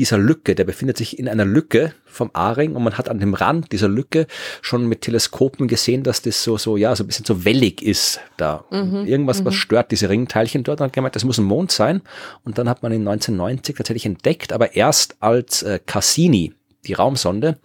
dieser 0.00 0.16
Lücke, 0.16 0.54
der 0.54 0.64
befindet 0.64 0.96
sich 0.96 1.18
in 1.18 1.28
einer 1.28 1.44
Lücke 1.44 1.92
vom 2.06 2.30
A-Ring 2.32 2.74
und 2.74 2.82
man 2.82 2.96
hat 2.96 3.08
an 3.10 3.20
dem 3.20 3.34
Rand 3.34 3.70
dieser 3.70 3.88
Lücke 3.88 4.26
schon 4.62 4.86
mit 4.86 5.02
Teleskopen 5.02 5.68
gesehen, 5.68 6.02
dass 6.02 6.22
das 6.22 6.42
so, 6.42 6.56
so, 6.56 6.78
ja, 6.78 6.96
so 6.96 7.04
ein 7.04 7.06
bisschen 7.06 7.26
so 7.26 7.44
wellig 7.44 7.82
ist 7.82 8.18
da. 8.38 8.64
Mhm, 8.70 9.06
Irgendwas, 9.06 9.44
was 9.44 9.54
mhm. 9.54 9.58
stört 9.58 9.90
diese 9.90 10.08
Ringteilchen 10.08 10.64
dort 10.64 10.80
und 10.80 10.86
hat 10.86 10.92
gemeint, 10.94 11.16
das 11.16 11.24
muss 11.24 11.38
ein 11.38 11.44
Mond 11.44 11.70
sein. 11.70 12.00
Und 12.44 12.56
dann 12.56 12.68
hat 12.68 12.82
man 12.82 12.92
in 12.92 13.06
1990 13.06 13.49
tatsächlich 13.58 14.06
entdeckt, 14.06 14.52
aber 14.52 14.76
erst 14.76 15.16
als 15.20 15.62
äh, 15.62 15.80
Cassini 15.84 16.54
die 16.86 16.94
Raumsonde 16.94 17.58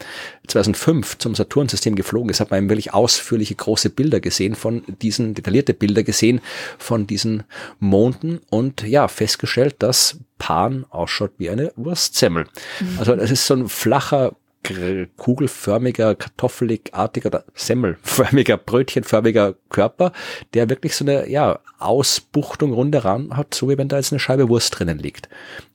2005 0.47 1.17
zum 1.19 1.35
Saturnsystem 1.35 1.95
geflogen 1.95 2.29
ist, 2.29 2.41
hat 2.41 2.51
man 2.51 2.69
wirklich 2.69 2.93
ausführliche 2.93 3.55
große 3.55 3.89
Bilder 3.89 4.19
gesehen 4.19 4.55
von 4.55 4.83
diesen, 5.01 5.33
detaillierte 5.33 5.73
Bilder 5.73 6.03
gesehen 6.03 6.41
von 6.77 7.07
diesen 7.07 7.43
Monden 7.79 8.41
und 8.49 8.83
ja, 8.83 9.07
festgestellt, 9.07 9.75
dass 9.79 10.19
Pan 10.37 10.85
ausschaut 10.89 11.31
wie 11.37 11.49
eine 11.49 11.71
Wurstsemmel. 11.77 12.45
Mhm. 12.79 12.99
Also 12.99 13.13
es 13.13 13.31
ist 13.31 13.47
so 13.47 13.53
ein 13.53 13.69
flacher 13.69 14.35
kugelförmiger, 15.17 16.15
kartoffeligartiger 16.15 17.27
oder 17.27 17.43
semmelförmiger, 17.53 18.57
brötchenförmiger 18.57 19.55
Körper, 19.69 20.11
der 20.53 20.69
wirklich 20.69 20.95
so 20.95 21.05
eine 21.05 21.29
ja, 21.29 21.59
Ausbuchtung 21.79 22.73
rundherum 22.73 23.35
hat, 23.35 23.53
so 23.53 23.69
wie 23.69 23.77
wenn 23.77 23.87
da 23.87 23.97
jetzt 23.97 24.11
eine 24.11 24.19
Scheibe 24.19 24.49
Wurst 24.49 24.77
drinnen 24.77 24.99
liegt. 24.99 25.29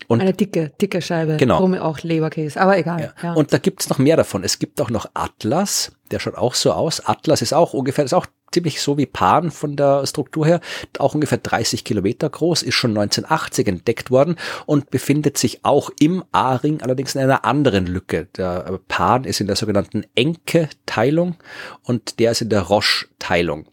Und 0.09 0.21
eine 0.21 0.33
dicke, 0.33 0.73
dicke 0.81 1.01
Scheibe, 1.03 1.37
genau. 1.37 1.55
warum 1.55 1.75
auch 1.75 2.01
Leberkäse, 2.01 2.61
aber 2.61 2.79
egal. 2.79 3.01
Ja. 3.01 3.13
Ja. 3.23 3.35
Und 3.35 3.53
da 3.53 3.59
gibt's 3.59 3.89
noch 3.89 3.99
mehr 3.99 4.17
davon. 4.17 4.43
Es 4.45 4.59
gibt 4.59 4.81
auch 4.81 4.91
noch 4.91 5.09
Atlas, 5.15 5.93
der 6.11 6.19
schaut 6.19 6.37
auch 6.37 6.55
so 6.55 6.73
aus. 6.73 7.01
Atlas 7.07 7.43
ist 7.43 7.53
auch 7.53 7.73
ungefähr, 7.73 8.05
ist 8.05 8.15
auch 8.15 8.27
ziemlich 8.53 8.81
so 8.81 8.99
wie 8.99 9.07
Pan 9.07 9.51
von 9.51 9.77
der 9.77 10.07
Struktur 10.07 10.47
her, 10.47 10.61
auch 10.99 11.15
ungefähr 11.15 11.39
30 11.39 11.85
Kilometer 11.85 12.29
groß, 12.29 12.63
ist 12.63 12.75
schon 12.75 12.91
1980 12.91 13.69
entdeckt 13.69 14.11
worden 14.11 14.37
und 14.67 14.91
befindet 14.91 15.39
sich 15.39 15.65
auch 15.65 15.91
im 16.01 16.25
A-Ring, 16.33 16.83
allerdings 16.83 17.15
in 17.15 17.21
einer 17.21 17.45
anderen 17.45 17.87
Lücke. 17.87 18.29
Der 18.37 18.81
Pan 18.89 19.25
ist 19.25 19.41
in 19.41 19.47
der 19.47 19.57
sogenannten 19.57 20.05
Enke-Teilung 20.15 21.37
und 21.83 22.19
der 22.19 22.33
ist 22.33 22.43
in 22.43 22.49
der 22.49 22.63
Roche-Teilung. 22.63 23.67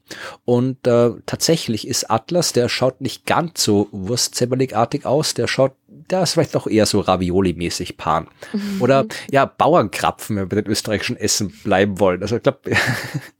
Und 0.45 0.85
äh, 0.87 1.11
tatsächlich 1.25 1.87
ist 1.87 2.09
Atlas, 2.09 2.53
der 2.53 2.69
schaut 2.69 3.01
nicht 3.01 3.25
ganz 3.25 3.63
so 3.63 3.87
wurstzemmeligartig 3.91 5.05
aus, 5.05 5.33
der 5.33 5.47
schaut 5.47 5.73
der 6.09 6.23
ist 6.23 6.33
vielleicht 6.33 6.55
doch 6.55 6.67
eher 6.67 6.85
so 6.85 6.99
Ravioli-mäßig 6.99 7.97
Pan. 7.97 8.27
Mhm. 8.53 8.81
Oder 8.81 9.05
ja, 9.31 9.45
Bauernkrapfen, 9.45 10.35
wenn 10.35 10.43
wir 10.43 10.49
bei 10.49 10.61
den 10.61 10.71
österreichischen 10.71 11.17
Essen 11.17 11.49
bleiben 11.63 11.99
wollen. 11.99 12.21
Also 12.21 12.37
ich 12.37 12.43
glaube, 12.43 12.59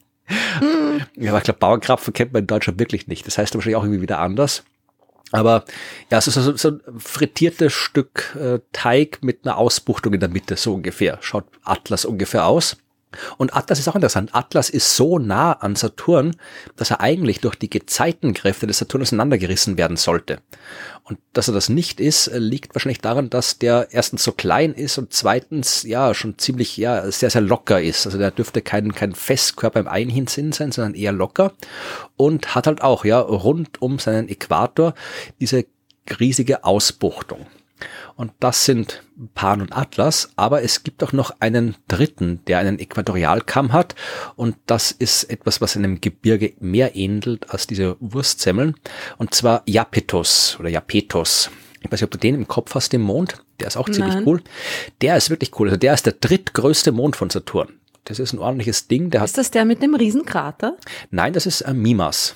Mhm. 0.62 1.02
Ja, 1.16 1.32
aber 1.32 1.40
ich 1.40 1.44
glaube, 1.46 1.60
Bauernkrapfen 1.60 2.14
kennt 2.14 2.34
man 2.34 2.44
in 2.44 2.48
Deutschland 2.48 2.80
wirklich 2.80 3.08
nicht. 3.08 3.26
Das 3.28 3.38
heißt 3.38 3.54
wahrscheinlich 3.56 3.76
auch 3.76 3.84
irgendwie 3.84 4.02
wieder 4.02 4.20
anders. 4.20 4.64
Aber 5.32 5.66
ja, 6.10 6.18
es 6.18 6.28
ist 6.28 6.36
so, 6.36 6.56
so 6.56 6.70
ein 6.70 6.82
frittiertes 6.98 7.74
Stück 7.74 8.36
äh, 8.40 8.60
Teig 8.72 9.20
mit 9.22 9.46
einer 9.46 9.58
Ausbuchtung 9.58 10.14
in 10.14 10.20
der 10.20 10.30
Mitte, 10.30 10.56
so 10.56 10.74
ungefähr. 10.74 11.18
Schaut 11.22 11.46
Atlas 11.64 12.06
ungefähr 12.06 12.46
aus. 12.46 12.78
Und 13.38 13.56
Atlas 13.56 13.80
ist 13.80 13.88
auch 13.88 13.96
interessant. 13.96 14.32
Atlas 14.34 14.70
ist 14.70 14.96
so 14.96 15.18
nah 15.18 15.54
an 15.54 15.76
Saturn, 15.76 16.36
dass 16.76 16.92
er 16.92 17.00
eigentlich 17.00 17.40
durch 17.40 17.56
die 17.56 17.70
Gezeitenkräfte 17.70 18.68
des 18.68 18.80
Saturn 18.80 19.02
auseinandergerissen 19.02 19.78
werden 19.78 19.98
sollte. 19.98 20.40
Und 21.04 21.20
dass 21.32 21.48
er 21.48 21.54
das 21.54 21.70
nicht 21.70 22.02
ist, 22.02 22.30
liegt 22.34 22.76
wahrscheinlich 22.76 23.00
daran, 23.00 23.30
dass 23.30 23.60
der 23.60 23.88
erstens 23.92 24.24
so 24.24 24.34
klein 24.34 24.74
ist 24.74 24.98
und 24.98 25.14
zweitens 25.14 25.84
ja 25.84 26.14
schon 26.14 26.38
ziemlich 26.38 26.76
ja 26.76 27.10
sehr 27.10 27.30
sehr 27.30 27.42
locker 27.42 27.82
ist. 27.82 28.06
Also 28.06 28.18
der 28.18 28.32
dürfte 28.32 28.62
kein 28.62 28.94
kein 28.94 29.16
Festkörper 29.16 29.80
im 29.80 29.88
eigentlichen 29.88 30.28
Sinn 30.28 30.52
sein, 30.52 30.74
sondern 30.74 30.96
eher 30.96 31.14
locker 31.14 31.54
und 32.18 32.56
hat 32.56 32.68
halt 32.68 32.82
auch 32.82 33.06
ja 33.06 33.20
rund 33.20 33.82
um 33.82 34.00
seinen 34.00 34.28
Äquator 34.28 34.94
diese 35.40 35.66
riesige 36.20 36.66
Ausbuchtung. 36.66 37.46
Und 38.16 38.32
das 38.40 38.66
sind 38.66 39.04
Pan 39.34 39.62
und 39.62 39.76
Atlas, 39.76 40.30
aber 40.36 40.64
es 40.64 40.84
gibt 40.84 41.04
auch 41.04 41.14
noch 41.14 41.32
einen 41.40 41.76
dritten, 41.88 42.42
der 42.48 42.60
einen 42.60 42.80
Äquatorialkamm 42.80 43.74
hat. 43.74 43.96
Und 44.36 44.56
das 44.66 44.92
ist 44.92 45.26
etwas, 45.26 45.62
was 45.62 45.76
einem 45.76 46.02
Gebirge 46.02 46.54
mehr 46.60 46.96
ähnelt 46.96 47.50
als 47.50 47.68
diese 47.68 47.98
Wurstsemmeln. 48.00 48.76
Und 49.18 49.34
zwar 49.34 49.64
Japetus 49.66 50.58
oder 50.60 50.70
Japetus. 50.70 51.50
Ich 51.82 51.92
weiß 51.92 52.02
nicht, 52.02 52.04
ob 52.04 52.12
du 52.12 52.18
den 52.18 52.36
im 52.36 52.48
Kopf 52.48 52.76
hast, 52.76 52.94
den 52.94 53.02
Mond. 53.02 53.44
Der 53.60 53.68
ist 53.68 53.78
auch 53.78 53.90
ziemlich 53.90 54.16
Nein. 54.16 54.24
cool. 54.26 54.42
Der 55.02 55.18
ist 55.18 55.30
wirklich 55.30 55.58
cool. 55.60 55.68
Also 55.68 55.78
der 55.78 55.94
ist 55.94 56.06
der 56.06 56.14
drittgrößte 56.14 56.92
Mond 56.92 57.16
von 57.16 57.30
Saturn. 57.30 57.74
Das 58.04 58.20
ist 58.20 58.34
ein 58.34 58.40
ordentliches 58.40 58.88
Ding. 58.88 59.10
Der 59.10 59.24
ist 59.24 59.38
das 59.38 59.52
der 59.52 59.66
mit 59.66 59.82
dem 59.82 59.94
Riesenkrater? 59.94 60.78
Nein, 61.12 61.34
das 61.34 61.46
ist 61.46 61.62
äh, 61.62 61.74
Mimas. 61.74 62.36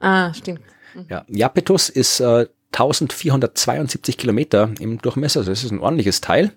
Ah, 0.00 0.32
stimmt. 0.32 0.60
Mhm. 0.94 1.06
Ja, 1.08 1.24
Japetus 1.28 1.88
ist 1.88 2.20
äh, 2.20 2.46
1472 2.76 4.18
Kilometer 4.18 4.70
im 4.78 4.98
Durchmesser, 4.98 5.40
also 5.40 5.50
das 5.50 5.64
ist 5.64 5.70
ein 5.70 5.80
ordentliches 5.80 6.20
Teil. 6.20 6.52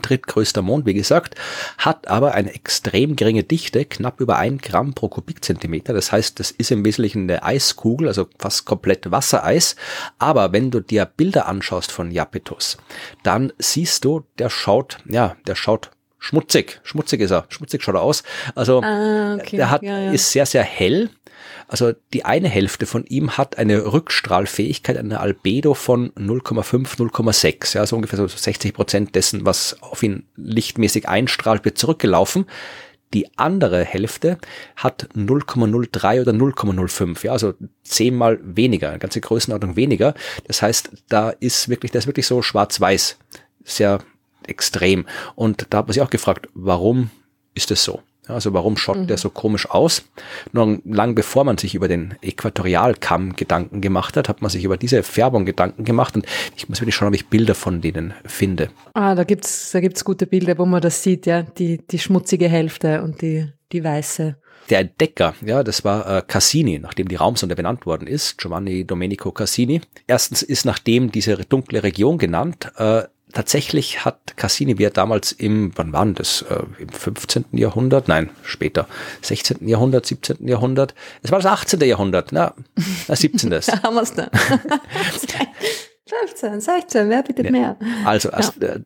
Drittgrößter 0.00 0.62
Mond, 0.62 0.86
wie 0.86 0.94
gesagt, 0.94 1.34
hat 1.76 2.08
aber 2.08 2.32
eine 2.32 2.54
extrem 2.54 3.14
geringe 3.14 3.42
Dichte, 3.42 3.84
knapp 3.84 4.20
über 4.20 4.38
ein 4.38 4.58
Gramm 4.58 4.94
pro 4.94 5.08
Kubikzentimeter. 5.08 5.92
Das 5.92 6.12
heißt, 6.12 6.40
das 6.40 6.50
ist 6.50 6.70
im 6.70 6.84
Wesentlichen 6.84 7.24
eine 7.24 7.42
Eiskugel, 7.42 8.08
also 8.08 8.26
fast 8.38 8.64
komplett 8.64 9.10
Wassereis. 9.10 9.76
Aber 10.18 10.52
wenn 10.52 10.70
du 10.70 10.80
dir 10.80 11.04
Bilder 11.04 11.46
anschaust 11.46 11.92
von 11.92 12.10
Japetus, 12.10 12.78
dann 13.22 13.52
siehst 13.58 14.06
du, 14.06 14.24
der 14.38 14.48
schaut, 14.48 14.98
ja, 15.04 15.36
der 15.46 15.56
schaut 15.56 15.90
schmutzig. 16.18 16.80
Schmutzig 16.84 17.20
ist 17.20 17.32
er. 17.32 17.44
Schmutzig 17.48 17.82
schaut 17.82 17.96
er 17.96 18.02
aus. 18.02 18.22
Also, 18.54 18.80
ah, 18.82 19.34
okay. 19.34 19.56
der 19.56 19.70
hat, 19.70 19.82
ja, 19.82 19.98
ja. 19.98 20.12
ist 20.12 20.30
sehr, 20.30 20.46
sehr 20.46 20.62
hell 20.62 21.10
Also 21.72 21.94
die 22.12 22.26
eine 22.26 22.50
Hälfte 22.50 22.84
von 22.84 23.06
ihm 23.06 23.38
hat 23.38 23.56
eine 23.56 23.94
Rückstrahlfähigkeit, 23.94 24.98
eine 24.98 25.20
Albedo 25.20 25.72
von 25.72 26.10
0,5, 26.10 26.98
0,6. 26.98 27.74
Ja, 27.74 27.80
also 27.80 27.96
ungefähr 27.96 28.18
so 28.18 28.26
60 28.26 28.74
Prozent 28.74 29.14
dessen, 29.14 29.46
was 29.46 29.80
auf 29.80 30.02
ihn 30.02 30.26
lichtmäßig 30.36 31.08
einstrahlt, 31.08 31.64
wird 31.64 31.78
zurückgelaufen. 31.78 32.44
Die 33.14 33.38
andere 33.38 33.84
Hälfte 33.86 34.36
hat 34.76 35.08
0,03 35.16 36.20
oder 36.20 36.32
0,05, 36.32 37.24
ja, 37.24 37.32
also 37.32 37.54
zehnmal 37.82 38.38
weniger, 38.42 38.90
eine 38.90 38.98
ganze 38.98 39.22
Größenordnung 39.22 39.74
weniger. 39.74 40.12
Das 40.46 40.60
heißt, 40.60 40.90
da 41.08 41.30
ist 41.30 41.70
wirklich, 41.70 41.90
das 41.90 42.04
ist 42.04 42.06
wirklich 42.06 42.26
so 42.26 42.42
schwarz-weiß, 42.42 43.16
sehr 43.64 44.00
extrem. 44.46 45.06
Und 45.36 45.68
da 45.70 45.78
hat 45.78 45.86
man 45.86 45.94
sich 45.94 46.02
auch 46.02 46.10
gefragt, 46.10 46.48
warum 46.52 47.08
ist 47.54 47.70
es 47.70 47.82
so? 47.82 48.02
Also 48.28 48.52
warum 48.54 48.76
schaut 48.76 48.98
mhm. 48.98 49.06
der 49.08 49.18
so 49.18 49.30
komisch 49.30 49.68
aus? 49.68 50.04
Nur 50.52 50.78
lang 50.84 51.14
bevor 51.14 51.44
man 51.44 51.58
sich 51.58 51.74
über 51.74 51.88
den 51.88 52.14
Äquatorialkamm 52.22 53.34
Gedanken 53.34 53.80
gemacht 53.80 54.16
hat, 54.16 54.28
hat 54.28 54.42
man 54.42 54.50
sich 54.50 54.64
über 54.64 54.76
diese 54.76 55.02
Färbung 55.02 55.44
Gedanken 55.44 55.84
gemacht 55.84 56.14
und 56.14 56.26
ich 56.56 56.68
muss 56.68 56.80
wirklich 56.80 56.94
schauen, 56.94 57.08
ob 57.08 57.14
ich 57.14 57.28
Bilder 57.28 57.54
von 57.56 57.80
denen 57.80 58.14
finde. 58.24 58.70
Ah, 58.94 59.16
da 59.16 59.24
gibt's, 59.24 59.72
da 59.72 59.80
gibt's 59.80 60.04
gute 60.04 60.26
Bilder, 60.26 60.56
wo 60.58 60.66
man 60.66 60.80
das 60.80 61.02
sieht, 61.02 61.26
ja, 61.26 61.42
die, 61.42 61.84
die 61.86 61.98
schmutzige 61.98 62.48
Hälfte 62.48 63.02
und 63.02 63.22
die, 63.22 63.48
die 63.72 63.82
weiße. 63.82 64.36
Der 64.70 64.78
Entdecker, 64.78 65.34
ja, 65.44 65.64
das 65.64 65.84
war 65.84 66.18
äh, 66.18 66.22
Cassini, 66.22 66.78
nachdem 66.78 67.08
die 67.08 67.16
Raumsonde 67.16 67.56
benannt 67.56 67.84
worden 67.84 68.06
ist, 68.06 68.38
Giovanni 68.38 68.86
Domenico 68.86 69.32
Cassini. 69.32 69.80
Erstens 70.06 70.42
ist 70.42 70.64
nach 70.64 70.78
dem 70.78 71.10
diese 71.10 71.36
dunkle 71.36 71.82
Region 71.82 72.18
genannt, 72.18 72.70
äh, 72.76 73.02
tatsächlich 73.32 74.04
hat 74.04 74.36
Cassini, 74.36 74.78
wie 74.78 74.84
er 74.84 74.90
damals 74.90 75.32
im, 75.32 75.72
wann 75.76 75.92
war 75.92 76.06
das, 76.06 76.42
äh, 76.42 76.62
im 76.78 76.88
15. 76.88 77.44
Jahrhundert, 77.52 78.08
nein, 78.08 78.30
später, 78.42 78.88
16. 79.22 79.68
Jahrhundert, 79.68 80.06
17. 80.06 80.46
Jahrhundert, 80.46 80.94
es 81.22 81.30
war 81.30 81.38
das 81.38 81.46
18. 81.46 81.80
Jahrhundert, 81.80 82.32
na, 82.32 82.54
na 83.08 83.16
17. 83.16 83.50
da 83.66 83.82
haben 83.82 83.94
wir 83.94 84.02
es 84.02 84.14
dann. 84.14 84.30
15, 86.20 86.60
16, 86.60 87.08
wer 87.08 87.22
bietet 87.22 87.50
mehr? 87.50 87.76
Also 88.04 88.30
als 88.30 88.52
ja. 88.60 88.76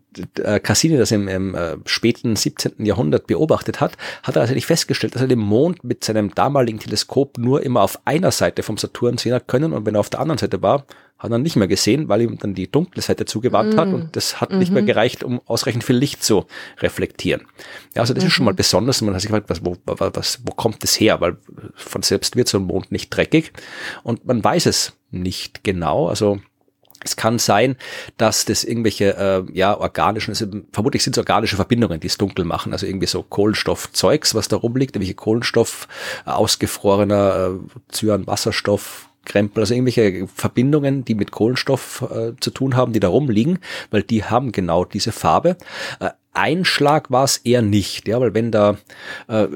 äh, 0.43 0.61
Cassini 0.61 0.97
das 0.97 1.11
im, 1.11 1.29
im 1.29 1.55
äh, 1.55 1.77
späten 1.85 2.37
17. 2.37 2.85
Jahrhundert 2.85 3.27
beobachtet 3.27 3.81
hat, 3.81 3.97
hat 4.23 4.37
er 4.37 4.41
tatsächlich 4.41 4.67
festgestellt, 4.67 5.15
dass 5.15 5.23
er 5.23 5.29
den 5.29 5.41
Mond 5.41 5.83
mit 5.83 6.05
seinem 6.05 6.35
damaligen 6.35 6.79
Teleskop 6.79 7.39
nur 7.39 7.63
immer 7.63 7.83
auf 7.83 7.99
einer 8.05 8.31
Seite 8.31 8.63
vom 8.63 8.77
Saturn 8.79 9.19
sehen 9.19 9.35
hat 9.35 9.49
können 9.49 9.73
und 9.73 9.87
wenn 9.87 9.95
er 9.95 10.01
auf 10.01 10.11
der 10.11 10.21
anderen 10.21 10.39
Seite 10.39 10.63
war, 10.63 10.87
hat 11.19 11.31
er 11.31 11.39
nicht 11.39 11.57
mehr 11.57 11.69
gesehen, 11.69 12.09
weil 12.09 12.23
ihm 12.23 12.39
dann 12.39 12.55
die 12.55 12.71
dunkle 12.71 13.01
Seite 13.01 13.25
zugewandt 13.25 13.75
mm. 13.75 13.81
hat 13.81 13.89
und 13.89 14.17
das 14.17 14.41
hat 14.41 14.53
mhm. 14.53 14.59
nicht 14.59 14.71
mehr 14.71 14.83
mhm. 14.83 14.87
gereicht, 14.87 15.25
um 15.25 15.41
ausreichend 15.47 15.83
viel 15.83 15.97
Licht 15.97 16.23
zu 16.23 16.45
reflektieren. 16.81 17.47
Ja, 17.95 18.03
also 18.03 18.13
das 18.13 18.23
mhm. 18.23 18.29
ist 18.29 18.35
schon 18.35 18.45
mal 18.45 18.53
mhm. 18.53 18.57
besonders. 18.57 19.01
Man 19.01 19.15
hat 19.15 19.23
sich 19.23 19.31
gefragt, 19.31 19.49
was, 19.49 19.65
wo, 19.65 19.77
was, 19.87 20.41
wo 20.45 20.53
kommt 20.53 20.83
das 20.83 21.01
her? 21.01 21.21
Weil 21.23 21.39
von 21.75 22.03
selbst 22.03 22.37
wird 22.37 22.49
so 22.49 22.59
ein 22.59 22.65
Mond 22.65 22.93
nicht 22.93 23.09
dreckig 23.09 23.53
und 24.03 24.27
man 24.27 24.45
weiß 24.45 24.67
es 24.67 24.93
nicht 25.11 25.65
genau. 25.65 26.09
Also 26.09 26.41
es 27.07 27.17
kann 27.17 27.39
sein, 27.39 27.77
dass 28.17 28.45
das 28.45 28.65
irgendwelche 28.65 29.17
äh, 29.17 29.53
ja 29.53 29.77
organischen, 29.79 30.31
also 30.33 30.47
vermutlich 30.73 31.03
sind 31.03 31.17
es 31.17 31.19
organische 31.19 31.57
Verbindungen, 31.57 32.01
die 32.01 32.09
es 32.09 32.19
dunkel 32.19 32.45
machen, 32.45 32.73
also 32.73 32.87
irgendwie 32.87 33.07
so 33.07 33.23
Kohlenstoffzeugs, 33.23 34.35
was 34.35 34.49
da 34.49 34.57
rumliegt, 34.57 34.97
irgendwelche 34.97 35.15
Kohlenstoff, 35.15 35.89
äh, 36.27 36.31
ausgefrorener 36.31 37.51
äh, 37.55 37.93
Cyan, 37.93 38.27
Wasserstoff, 38.27 39.09
Krempel, 39.25 39.63
also 39.63 39.75
irgendwelche 39.75 40.27
Verbindungen, 40.29 41.05
die 41.05 41.15
mit 41.15 41.33
Kohlenstoff 41.33 42.03
äh, 42.11 42.33
zu 42.41 42.51
tun 42.51 42.77
haben, 42.77 42.93
die 42.93 43.01
da 43.01 43.09
rumliegen, 43.09 43.59
weil 43.91 44.03
die 44.03 44.25
haben 44.25 44.53
genau 44.53 44.85
diese 44.85 45.13
Farbe. 45.13 45.57
Äh, 46.01 46.11
Einschlag 46.37 47.11
war 47.11 47.25
es 47.25 47.39
eher 47.39 47.63
nicht, 47.63 48.09
ja, 48.09 48.21
weil 48.21 48.35
wenn 48.35 48.51
da 48.51 48.77
äh, 49.29 49.49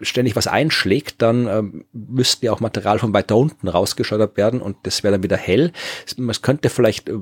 ständig 0.00 0.36
was 0.36 0.46
einschlägt, 0.46 1.22
dann 1.22 1.46
äh, 1.46 1.62
müsste 1.92 2.46
ja 2.46 2.52
auch 2.52 2.60
Material 2.60 2.98
von 2.98 3.12
weiter 3.14 3.36
unten 3.36 3.68
rausgeschleudert 3.68 4.36
werden 4.36 4.60
und 4.60 4.76
das 4.82 5.02
wäre 5.02 5.12
dann 5.12 5.22
wieder 5.22 5.36
hell. 5.36 5.72
Es 6.04 6.42
könnte 6.42 6.68
vielleicht 6.68 7.08
äh, 7.08 7.18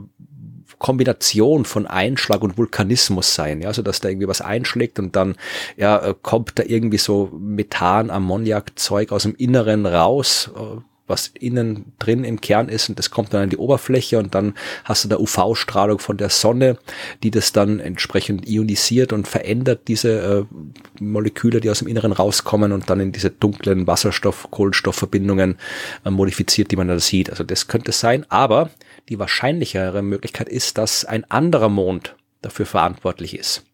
Kombination 0.78 1.66
von 1.66 1.86
Einschlag 1.86 2.42
und 2.42 2.56
Vulkanismus 2.56 3.34
sein, 3.34 3.60
ja, 3.60 3.68
also 3.68 3.82
dass 3.82 4.00
da 4.00 4.08
irgendwie 4.08 4.28
was 4.28 4.40
einschlägt 4.40 4.98
und 4.98 5.14
dann 5.14 5.36
ja 5.76 5.98
äh, 5.98 6.14
kommt 6.20 6.58
da 6.58 6.62
irgendwie 6.66 6.98
so 6.98 7.30
Methan, 7.38 8.10
Ammoniak 8.10 8.78
Zeug 8.78 9.12
aus 9.12 9.24
dem 9.24 9.34
Inneren 9.34 9.84
raus, 9.84 10.50
äh, 10.56 10.80
was 11.10 11.26
innen 11.38 11.92
drin 11.98 12.24
im 12.24 12.40
Kern 12.40 12.68
ist 12.70 12.88
und 12.88 12.98
das 12.98 13.10
kommt 13.10 13.34
dann 13.34 13.42
an 13.42 13.50
die 13.50 13.58
Oberfläche 13.58 14.18
und 14.18 14.34
dann 14.34 14.54
hast 14.84 15.04
du 15.04 15.08
da 15.08 15.18
UV-Strahlung 15.18 15.98
von 15.98 16.16
der 16.16 16.30
Sonne, 16.30 16.78
die 17.22 17.30
das 17.30 17.52
dann 17.52 17.80
entsprechend 17.80 18.48
ionisiert 18.48 19.12
und 19.12 19.28
verändert 19.28 19.88
diese 19.88 20.46
äh, 20.48 21.02
Moleküle, 21.02 21.60
die 21.60 21.68
aus 21.68 21.80
dem 21.80 21.88
Inneren 21.88 22.12
rauskommen 22.12 22.72
und 22.72 22.88
dann 22.88 23.00
in 23.00 23.12
diese 23.12 23.30
dunklen 23.30 23.86
Wasserstoff-Kohlenstoffverbindungen 23.86 25.56
äh, 26.04 26.10
modifiziert, 26.10 26.70
die 26.70 26.76
man 26.76 26.88
da 26.88 26.98
sieht. 26.98 27.28
Also 27.28 27.44
das 27.44 27.66
könnte 27.66 27.92
sein, 27.92 28.24
aber 28.30 28.70
die 29.08 29.18
wahrscheinlichere 29.18 30.02
Möglichkeit 30.02 30.48
ist, 30.48 30.78
dass 30.78 31.04
ein 31.04 31.28
anderer 31.30 31.68
Mond 31.68 32.16
dafür 32.40 32.64
verantwortlich 32.64 33.36
ist. 33.36 33.64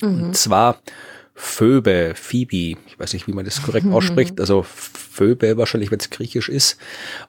Mhm. 0.00 0.24
Und 0.24 0.36
zwar 0.36 0.80
Phoebe, 1.34 2.12
Phoebe, 2.14 2.78
ich 2.86 2.98
weiß 2.98 3.12
nicht, 3.12 3.26
wie 3.26 3.32
man 3.32 3.44
das 3.44 3.62
korrekt 3.62 3.86
ausspricht, 3.92 4.40
also 4.40 4.62
Phoebe 4.62 5.56
wahrscheinlich, 5.56 5.90
wenn 5.90 5.98
es 5.98 6.10
griechisch 6.10 6.48
ist. 6.48 6.78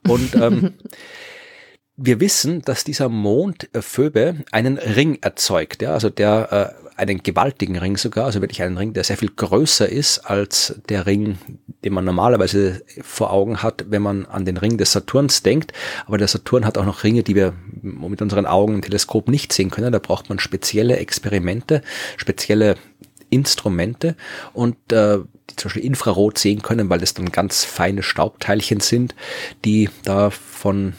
Und 0.07 0.35
ähm, 0.35 0.73
wir 1.97 2.19
wissen, 2.19 2.61
dass 2.61 2.83
dieser 2.83 3.09
Mond 3.09 3.69
äh, 3.73 3.81
Phoebe 3.81 4.43
einen 4.51 4.77
Ring 4.77 5.17
erzeugt, 5.21 5.81
ja, 5.81 5.93
also 5.93 6.09
der 6.09 6.75
äh, 6.79 6.85
einen 6.97 7.23
gewaltigen 7.23 7.77
Ring 7.77 7.97
sogar, 7.97 8.25
also 8.25 8.41
wirklich 8.41 8.61
einen 8.61 8.77
Ring, 8.77 8.93
der 8.93 9.03
sehr 9.03 9.17
viel 9.17 9.31
größer 9.35 9.87
ist 9.87 10.19
als 10.19 10.75
der 10.87 11.05
Ring, 11.05 11.37
den 11.83 11.93
man 11.93 12.05
normalerweise 12.05 12.83
vor 13.01 13.33
Augen 13.33 13.61
hat, 13.61 13.85
wenn 13.89 14.01
man 14.01 14.25
an 14.25 14.45
den 14.45 14.57
Ring 14.57 14.77
des 14.77 14.93
Saturns 14.93 15.43
denkt. 15.43 15.73
Aber 16.05 16.17
der 16.17 16.29
Saturn 16.29 16.65
hat 16.65 16.77
auch 16.77 16.85
noch 16.85 17.03
Ringe, 17.03 17.23
die 17.23 17.35
wir 17.35 17.53
mit 17.81 18.21
unseren 18.21 18.45
Augen 18.45 18.75
im 18.75 18.81
Teleskop 18.81 19.27
nicht 19.27 19.51
sehen 19.51 19.71
können. 19.71 19.91
Da 19.91 19.99
braucht 19.99 20.29
man 20.29 20.39
spezielle 20.39 20.97
Experimente, 20.97 21.81
spezielle 22.15 22.75
Instrumente 23.29 24.15
und 24.53 24.75
äh, 24.91 25.19
die 25.49 25.55
zum 25.55 25.69
Beispiel 25.69 25.85
Infrarot 25.85 26.37
sehen 26.37 26.61
können, 26.61 26.89
weil 26.89 26.99
das 26.99 27.13
dann 27.13 27.31
ganz 27.31 27.63
feine 27.63 28.03
Staubteilchen 28.03 28.79
sind, 28.79 29.15
die 29.63 29.89
da 30.03 30.29
von 30.29 30.93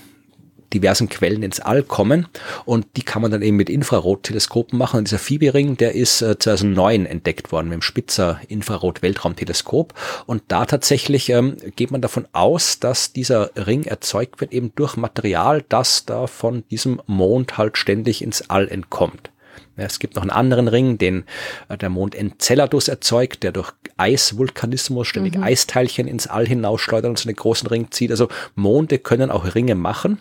diversen 0.73 1.09
Quellen 1.09 1.42
ins 1.42 1.61
All 1.61 1.83
kommen 1.83 2.26
und 2.64 2.87
die 2.97 3.02
kann 3.02 3.23
man 3.23 3.30
dann 3.30 3.42
eben 3.42 3.56
mit 3.56 3.71
Infrarotteleskopen 3.71 4.78
machen. 4.78 4.99
Und 4.99 5.09
dieser 5.09 5.18
Phoebe-Ring, 5.18 5.76
der 5.76 5.95
ist 5.95 6.23
äh, 6.23 6.38
2009 6.38 7.06
entdeckt 7.06 7.52
worden 7.52 7.68
mit 7.68 7.76
dem 7.76 7.83
Spitzer 7.83 8.40
Infrarot-Weltraumteleskop 8.49 9.95
und 10.26 10.42
da 10.49 10.66
tatsächlich 10.66 11.30
ähm, 11.30 11.56
geht 11.76 11.90
man 11.90 12.00
davon 12.00 12.26
aus, 12.33 12.80
dass 12.80 13.12
dieser 13.12 13.50
Ring 13.56 13.85
erzeugt 13.85 14.40
wird 14.40 14.52
eben 14.52 14.73
durch 14.75 14.97
Material, 14.97 15.64
das 15.68 16.04
da 16.04 16.26
von 16.26 16.64
diesem 16.68 17.00
Mond 17.06 17.59
halt 17.59 17.78
ständig 17.78 18.23
ins 18.23 18.50
All 18.50 18.68
entkommt. 18.68 19.30
Es 19.76 19.99
gibt 19.99 20.16
noch 20.16 20.23
einen 20.23 20.30
anderen 20.30 20.68
Ring, 20.68 20.99
den 20.99 21.25
äh, 21.68 21.76
der 21.76 21.90
Mond 21.90 22.14
Enceladus 22.14 22.88
erzeugt, 22.88 23.42
der 23.42 23.52
durch 23.52 23.73
Eisvulkanismus 23.97 25.06
ständig 25.06 25.37
mhm. 25.37 25.42
Eisteilchen 25.42 26.09
ins 26.09 26.26
All 26.26 26.47
hinausschleudert 26.47 27.09
und 27.09 27.18
so 27.18 27.28
einen 27.28 27.37
großen 27.37 27.68
Ring 27.68 27.90
zieht. 27.90 28.11
Also 28.11 28.28
Monde 28.54 28.99
können 28.99 29.30
auch 29.30 29.54
Ringe 29.54 29.75
machen. 29.75 30.18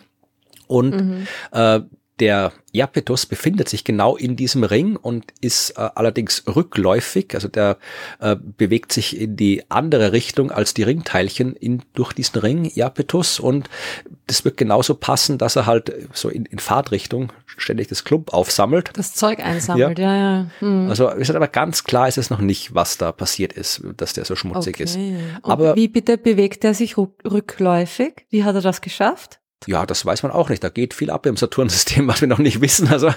Und 0.66 0.94
mhm. 0.94 1.26
äh, 1.52 1.80
der 2.20 2.52
Iapetus 2.72 3.26
befindet 3.26 3.68
sich 3.68 3.84
genau 3.84 4.16
in 4.16 4.36
diesem 4.36 4.64
Ring 4.64 4.96
und 4.96 5.24
ist 5.40 5.70
äh, 5.70 5.88
allerdings 5.94 6.44
rückläufig, 6.46 7.34
also 7.34 7.48
der 7.48 7.76
äh, 8.20 8.36
bewegt 8.36 8.92
sich 8.92 9.18
in 9.18 9.36
die 9.36 9.64
andere 9.70 10.12
Richtung 10.12 10.50
als 10.50 10.72
die 10.72 10.82
Ringteilchen 10.82 11.54
in, 11.54 11.82
durch 11.94 12.12
diesen 12.14 12.40
Ring 12.40 12.64
Iapetus 12.64 13.38
und 13.38 13.68
das 14.26 14.44
wird 14.44 14.56
genauso 14.56 14.94
passen, 14.94 15.36
dass 15.36 15.56
er 15.56 15.66
halt 15.66 15.92
so 16.12 16.28
in, 16.28 16.46
in 16.46 16.58
Fahrtrichtung 16.58 17.32
ständig 17.46 17.88
das 17.88 18.04
Klump 18.04 18.32
aufsammelt. 18.32 18.90
Das 18.94 19.14
Zeug 19.14 19.40
einsammelt, 19.40 19.98
ja, 19.98 20.16
ja. 20.16 20.36
ja. 20.38 20.46
Hm. 20.60 20.88
Also 20.88 21.08
ist 21.08 21.30
aber 21.30 21.48
ganz 21.48 21.84
klar 21.84 22.08
ist 22.08 22.18
es 22.18 22.30
noch 22.30 22.40
nicht, 22.40 22.74
was 22.74 22.96
da 22.96 23.12
passiert 23.12 23.52
ist, 23.52 23.82
dass 23.96 24.14
der 24.14 24.24
so 24.24 24.36
schmutzig 24.36 24.76
okay. 24.76 24.84
ist. 24.84 24.96
Und 24.96 25.50
aber 25.50 25.76
wie 25.76 25.88
bitte 25.88 26.16
bewegt 26.16 26.64
er 26.64 26.72
sich 26.72 26.96
rückläufig? 26.96 28.26
Wie 28.30 28.44
hat 28.44 28.54
er 28.54 28.62
das 28.62 28.80
geschafft? 28.80 29.40
Ja, 29.64 29.86
das 29.86 30.04
weiß 30.04 30.22
man 30.22 30.32
auch 30.32 30.50
nicht. 30.50 30.62
Da 30.62 30.68
geht 30.68 30.92
viel 30.92 31.10
ab 31.10 31.24
im 31.26 31.36
Saturnsystem, 31.36 32.06
was 32.06 32.20
wir 32.20 32.28
noch 32.28 32.38
nicht 32.38 32.60
wissen. 32.60 32.88
Also 32.88 33.12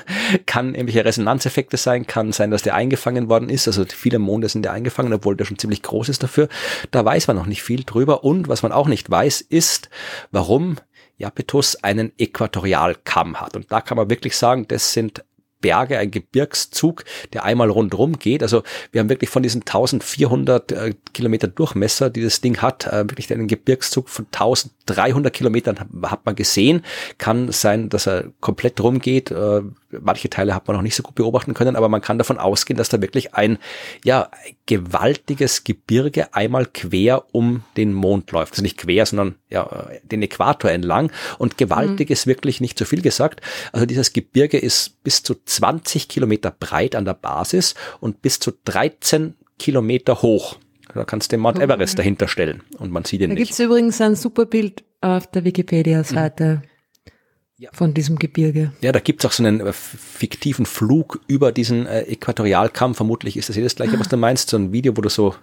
kann 0.46 0.74
irgendwelche 0.74 1.04
Resonanzeffekte 1.04 1.78
sein, 1.78 2.08
kann 2.08 2.32
sein, 2.32 2.50
dass 2.50 2.64
der 2.64 2.76
eingefangen 2.76 3.30
worden 3.30 3.50
ist. 3.50 3.68
Also 3.68 3.86
viele 3.86 4.20
Monde 4.20 4.48
sind 4.50 4.66
ja 4.66 4.72
eingefangen, 4.72 5.14
obwohl 5.14 5.36
der 5.36 5.46
schon 5.46 5.60
ziemlich 5.60 5.84
groß 5.84 6.10
ist 6.10 6.24
dafür. 6.24 6.48
Da 6.92 7.04
weiß 7.04 7.28
man 7.28 7.36
noch 7.36 7.46
nicht 7.46 7.62
viel 7.62 7.84
drüber. 7.84 8.24
Und 8.24 8.48
was 8.48 8.64
man 8.64 8.72
auch 8.72 8.88
nicht 8.88 9.10
weiß, 9.10 9.42
ist, 9.42 9.90
warum 10.32 10.78
Japetus 11.18 11.76
einen 11.84 12.14
Äquatorialkamm 12.18 13.42
hat. 13.42 13.56
Und 13.58 13.72
da 13.72 13.82
kann 13.82 13.98
man 13.98 14.10
wirklich 14.10 14.38
sagen, 14.38 14.66
das 14.68 14.94
sind 14.94 15.24
Berge, 15.62 15.98
ein 15.98 16.12
Gebirgszug, 16.12 17.04
der 17.34 17.44
einmal 17.44 17.70
rundherum 17.70 18.20
geht. 18.20 18.44
Also 18.44 18.64
wir 18.92 19.00
haben 19.00 19.10
wirklich 19.10 19.30
von 19.30 19.44
diesen 19.44 19.62
1400 19.62 20.72
äh, 20.72 20.94
Kilometer 21.14 21.48
Durchmesser, 21.48 22.10
die 22.10 22.24
das 22.24 22.42
Ding 22.42 22.58
hat, 22.58 22.88
äh, 22.88 23.04
wirklich 23.10 23.32
einen 23.34 23.48
Gebirgszug 23.48 24.10
von 24.10 24.26
1300 24.26 25.34
Kilometern 25.34 25.80
hat 26.04 26.26
man 26.26 26.36
gesehen. 26.36 26.84
Kann 27.18 27.52
sein, 27.52 27.90
dass 27.90 28.08
er 28.08 28.26
komplett 28.40 28.80
rumgeht. 28.82 29.32
Äh, 29.32 29.62
manche 30.02 30.30
Teile 30.30 30.54
hat 30.54 30.68
man 30.68 30.76
noch 30.76 30.84
nicht 30.84 30.96
so 30.96 31.04
gut 31.04 31.16
beobachten 31.16 31.54
können, 31.54 31.76
aber 31.76 31.90
man 31.90 32.02
kann 32.02 32.18
davon 32.18 32.38
ausgehen, 32.38 32.78
dass 32.78 32.90
da 32.90 33.02
wirklich 33.02 33.34
ein, 33.34 33.58
ja, 34.04 34.30
gewaltiges 34.66 35.64
Gebirge 35.64 36.34
einmal 36.34 36.66
quer 36.66 37.26
um 37.32 37.64
den 37.76 37.94
Mond 37.94 38.32
läuft. 38.32 38.54
Also 38.54 38.62
nicht 38.62 38.78
quer, 38.78 39.06
sondern 39.06 39.36
ja, 39.50 39.88
den 40.04 40.22
Äquator 40.22 40.70
entlang. 40.72 41.12
Und 41.38 41.58
gewaltig 41.58 42.10
mhm. 42.10 42.14
ist 42.14 42.28
wirklich 42.28 42.62
nicht 42.62 42.78
zu 42.78 42.86
viel 42.86 43.02
gesagt. 43.02 43.42
Also 43.72 43.86
dieses 43.86 44.14
Gebirge 44.14 44.58
ist 44.58 45.04
bis 45.04 45.24
zu 45.24 45.36
20 45.50 46.08
Kilometer 46.08 46.52
breit 46.52 46.96
an 46.96 47.06
der 47.06 47.14
Basis 47.14 47.76
und 48.00 48.22
bis 48.22 48.40
zu 48.40 48.52
13 48.66 49.36
Kilometer 49.58 50.22
hoch. 50.22 50.58
Da 50.94 51.04
kannst 51.04 51.32
du 51.32 51.36
den 51.36 51.42
Mount 51.42 51.60
Everest 51.60 52.00
dahinter 52.00 52.28
stellen 52.28 52.64
und 52.78 52.92
man 52.92 53.06
sieht 53.06 53.22
ihn 53.22 53.30
da 53.30 53.34
nicht. 53.36 53.40
Da 53.40 53.44
gibt 53.44 53.52
es 53.52 53.60
übrigens 53.60 54.02
ein 54.02 54.16
super 54.16 54.46
Bild 54.46 54.84
auf 55.02 55.28
der 55.28 55.44
Wikipedia-Seite. 55.44 56.62
Mhm 56.64 56.79
ja. 57.60 57.70
von 57.74 57.94
diesem 57.94 58.18
Gebirge. 58.18 58.72
Ja, 58.82 58.92
da 58.94 59.00
gibt's 59.00 59.26
auch 59.26 59.34
so 59.34 59.44
einen 59.44 59.60
äh, 59.60 59.74
fiktiven 59.74 60.66
Flug 60.66 61.20
über 61.28 61.52
diesen 61.52 61.86
äh, 61.86 62.04
Äquatorialkamm. 62.04 62.96
Vermutlich 62.96 63.36
ist 63.36 63.50
das 63.50 63.56
hier 63.56 63.64
das 63.64 63.76
gleiche, 63.76 64.00
was 64.00 64.08
du 64.08 64.16
meinst. 64.16 64.50
So 64.50 64.58
ein 64.58 64.72
Video, 64.72 64.96
wo 64.96 65.02
du 65.02 65.10
so 65.10 65.36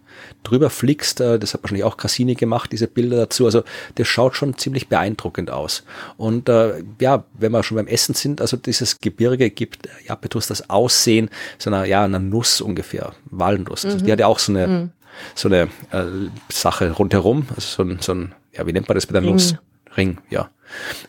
drüber 0.42 0.70
fliegst. 0.70 1.20
Äh, 1.20 1.38
das 1.38 1.52
hat 1.52 1.62
wahrscheinlich 1.62 1.84
auch 1.84 1.98
Cassini 1.98 2.34
gemacht, 2.34 2.72
diese 2.72 2.88
Bilder 2.88 3.18
dazu. 3.18 3.44
Also 3.44 3.62
das 3.96 4.08
schaut 4.08 4.34
schon 4.34 4.56
ziemlich 4.56 4.88
beeindruckend 4.88 5.50
aus. 5.50 5.84
Und 6.16 6.48
äh, 6.48 6.82
ja, 7.00 7.24
wenn 7.34 7.52
wir 7.52 7.62
schon 7.62 7.76
beim 7.76 7.86
Essen 7.86 8.14
sind, 8.14 8.40
also 8.40 8.56
dieses 8.56 8.98
Gebirge 8.98 9.50
gibt 9.50 9.88
Japetus 10.06 10.46
das 10.46 10.70
Aussehen 10.70 11.28
so 11.58 11.68
einer, 11.68 11.84
ja, 11.84 12.04
einer 12.04 12.18
Nuss 12.18 12.62
ungefähr, 12.62 13.12
Walnuss. 13.26 13.84
Also 13.84 13.98
die 13.98 14.04
mhm. 14.04 14.12
hat 14.12 14.20
ja 14.20 14.26
auch 14.26 14.38
so 14.38 14.52
eine, 14.52 14.66
mhm. 14.66 14.90
so 15.34 15.48
eine 15.48 15.64
äh, 15.90 16.30
Sache 16.50 16.92
rundherum. 16.92 17.46
Also 17.54 17.82
so 17.82 17.82
ein, 17.82 17.98
so 18.00 18.14
ein, 18.14 18.34
ja, 18.54 18.66
wie 18.66 18.72
nennt 18.72 18.88
man 18.88 18.94
das 18.94 19.06
bei 19.06 19.12
der 19.12 19.20
Nuss? 19.20 19.54
Ring, 19.96 20.18
ja. 20.30 20.50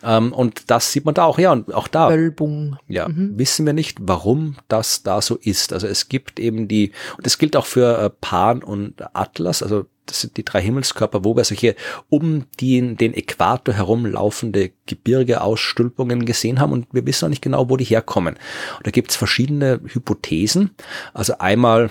Ähm, 0.03 0.33
und 0.33 0.69
das 0.69 0.91
sieht 0.91 1.05
man 1.05 1.13
da 1.13 1.25
auch, 1.25 1.39
ja, 1.39 1.51
und 1.51 1.73
auch 1.73 1.87
da. 1.87 2.09
Wölbung. 2.09 2.77
Ja, 2.87 3.07
mhm. 3.07 3.37
wissen 3.37 3.65
wir 3.65 3.73
nicht, 3.73 3.97
warum 4.01 4.57
das 4.67 5.03
da 5.03 5.21
so 5.21 5.35
ist. 5.35 5.73
Also 5.73 5.87
es 5.87 6.09
gibt 6.09 6.39
eben 6.39 6.67
die, 6.67 6.91
und 7.17 7.25
das 7.25 7.37
gilt 7.37 7.55
auch 7.55 7.65
für 7.65 7.97
äh, 7.99 8.09
Pan 8.09 8.63
und 8.63 8.95
Atlas, 9.15 9.63
also 9.63 9.85
das 10.07 10.21
sind 10.21 10.37
die 10.37 10.45
drei 10.45 10.61
Himmelskörper, 10.61 11.23
wo 11.23 11.35
wir 11.35 11.43
solche 11.43 11.75
um 12.09 12.45
den, 12.59 12.97
den 12.97 13.13
Äquator 13.13 13.75
herumlaufende 13.75 14.71
Gebirgeausstülpungen 14.85 16.25
gesehen 16.25 16.59
haben 16.59 16.71
und 16.71 16.87
wir 16.93 17.05
wissen 17.05 17.25
auch 17.25 17.29
nicht 17.29 17.41
genau, 17.41 17.69
wo 17.69 17.77
die 17.77 17.83
herkommen. 17.83 18.35
Und 18.77 18.87
da 18.87 18.91
gibt 18.91 19.11
es 19.11 19.17
verschiedene 19.17 19.81
Hypothesen. 19.85 20.71
Also 21.13 21.37
einmal 21.39 21.89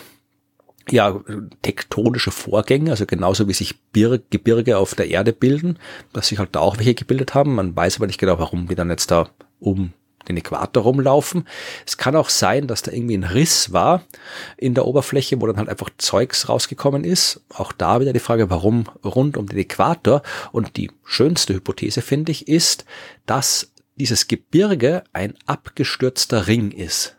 ja, 0.90 1.20
tektonische 1.62 2.30
Vorgänge, 2.30 2.90
also 2.90 3.06
genauso 3.06 3.48
wie 3.48 3.52
sich 3.52 3.80
Bir 3.92 4.20
Gebirge 4.30 4.78
auf 4.78 4.94
der 4.94 5.08
Erde 5.08 5.32
bilden, 5.32 5.78
dass 6.12 6.28
sich 6.28 6.38
halt 6.38 6.54
da 6.54 6.60
auch 6.60 6.78
welche 6.78 6.94
gebildet 6.94 7.34
haben. 7.34 7.54
Man 7.54 7.74
weiß 7.74 7.96
aber 7.96 8.06
nicht 8.06 8.20
genau, 8.20 8.38
warum 8.38 8.68
die 8.68 8.74
dann 8.74 8.90
jetzt 8.90 9.10
da 9.10 9.28
um 9.58 9.92
den 10.28 10.36
Äquator 10.36 10.82
rumlaufen. 10.82 11.46
Es 11.86 11.96
kann 11.96 12.16
auch 12.16 12.28
sein, 12.28 12.66
dass 12.66 12.82
da 12.82 12.92
irgendwie 12.92 13.16
ein 13.16 13.24
Riss 13.24 13.72
war 13.72 14.04
in 14.56 14.74
der 14.74 14.86
Oberfläche, 14.86 15.40
wo 15.40 15.46
dann 15.46 15.56
halt 15.56 15.68
einfach 15.68 15.90
Zeugs 15.98 16.48
rausgekommen 16.48 17.04
ist. 17.04 17.40
Auch 17.48 17.72
da 17.72 18.00
wieder 18.00 18.12
die 18.12 18.18
Frage, 18.18 18.50
warum 18.50 18.84
rund 19.04 19.36
um 19.36 19.48
den 19.48 19.58
Äquator. 19.58 20.22
Und 20.52 20.76
die 20.76 20.90
schönste 21.04 21.54
Hypothese, 21.54 22.02
finde 22.02 22.32
ich, 22.32 22.48
ist, 22.48 22.84
dass 23.24 23.72
dieses 23.96 24.28
Gebirge 24.28 25.04
ein 25.12 25.34
abgestürzter 25.46 26.46
Ring 26.46 26.70
ist. 26.70 27.16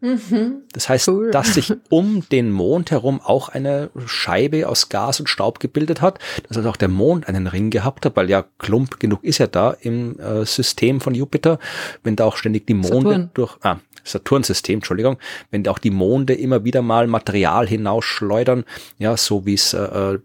Mhm. 0.00 0.62
Das 0.72 0.88
heißt, 0.88 1.08
cool. 1.08 1.30
dass 1.30 1.54
sich 1.54 1.72
um 1.90 2.22
den 2.30 2.50
Mond 2.50 2.90
herum 2.90 3.20
auch 3.22 3.48
eine 3.48 3.90
Scheibe 4.06 4.68
aus 4.68 4.88
Gas 4.88 5.20
und 5.20 5.28
Staub 5.28 5.60
gebildet 5.60 6.00
hat, 6.00 6.18
dass 6.48 6.56
also 6.56 6.70
auch 6.70 6.76
der 6.76 6.88
Mond 6.88 7.28
einen 7.28 7.46
Ring 7.46 7.70
gehabt 7.70 8.06
hat, 8.06 8.16
weil 8.16 8.30
ja 8.30 8.44
Klump 8.58 8.98
genug 9.00 9.24
ist 9.24 9.38
ja 9.38 9.46
da 9.46 9.76
im 9.80 10.18
äh, 10.18 10.44
System 10.44 11.00
von 11.00 11.14
Jupiter, 11.14 11.58
wenn 12.02 12.16
da 12.16 12.24
auch 12.24 12.36
ständig 12.36 12.66
die 12.66 12.74
Monde 12.74 13.10
Saturn. 13.10 13.30
durch, 13.34 13.56
ah, 13.62 13.76
Saturnsystem, 14.04 14.76
Entschuldigung, 14.76 15.18
wenn 15.50 15.62
da 15.62 15.70
auch 15.70 15.78
die 15.78 15.90
Monde 15.90 16.34
immer 16.34 16.64
wieder 16.64 16.82
mal 16.82 17.06
Material 17.06 17.68
hinausschleudern, 17.68 18.64
ja, 18.98 19.16
so 19.16 19.46
wie 19.46 19.54
es 19.54 19.74
äh, 19.74 20.18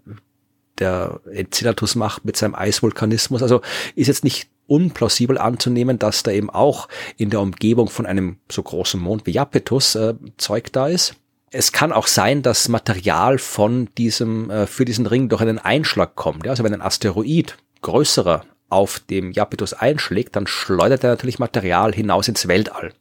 der 0.79 1.19
Enceladus 1.31 1.95
macht 1.95 2.25
mit 2.25 2.37
seinem 2.37 2.55
Eisvulkanismus. 2.55 3.41
Also 3.41 3.61
ist 3.95 4.07
jetzt 4.07 4.23
nicht 4.23 4.47
unplausibel 4.67 5.37
anzunehmen, 5.37 5.99
dass 5.99 6.23
da 6.23 6.31
eben 6.31 6.49
auch 6.49 6.87
in 7.17 7.29
der 7.29 7.41
Umgebung 7.41 7.87
von 7.87 8.05
einem 8.05 8.37
so 8.51 8.63
großen 8.63 8.99
Mond 8.99 9.25
wie 9.25 9.31
Japetus 9.31 9.95
äh, 9.95 10.15
Zeug 10.37 10.71
da 10.71 10.87
ist. 10.87 11.15
Es 11.51 11.71
kann 11.71 11.93
auch 11.93 12.07
sein, 12.07 12.41
dass 12.41 12.67
Material 12.67 13.37
von 13.37 13.89
diesem, 13.97 14.49
äh, 14.49 14.67
für 14.67 14.85
diesen 14.85 15.05
Ring 15.05 15.29
durch 15.29 15.41
einen 15.41 15.59
Einschlag 15.59 16.15
kommt. 16.15 16.45
Ja? 16.45 16.51
Also 16.51 16.63
wenn 16.63 16.73
ein 16.73 16.81
Asteroid 16.81 17.57
größerer 17.81 18.43
auf 18.75 18.99
dem 18.99 19.31
Japetus 19.31 19.73
einschlägt, 19.73 20.35
dann 20.35 20.47
schleudert 20.47 21.03
er 21.03 21.11
natürlich 21.11 21.39
Material 21.39 21.93
hinaus 21.93 22.27
ins 22.27 22.47
Weltall. 22.49 22.91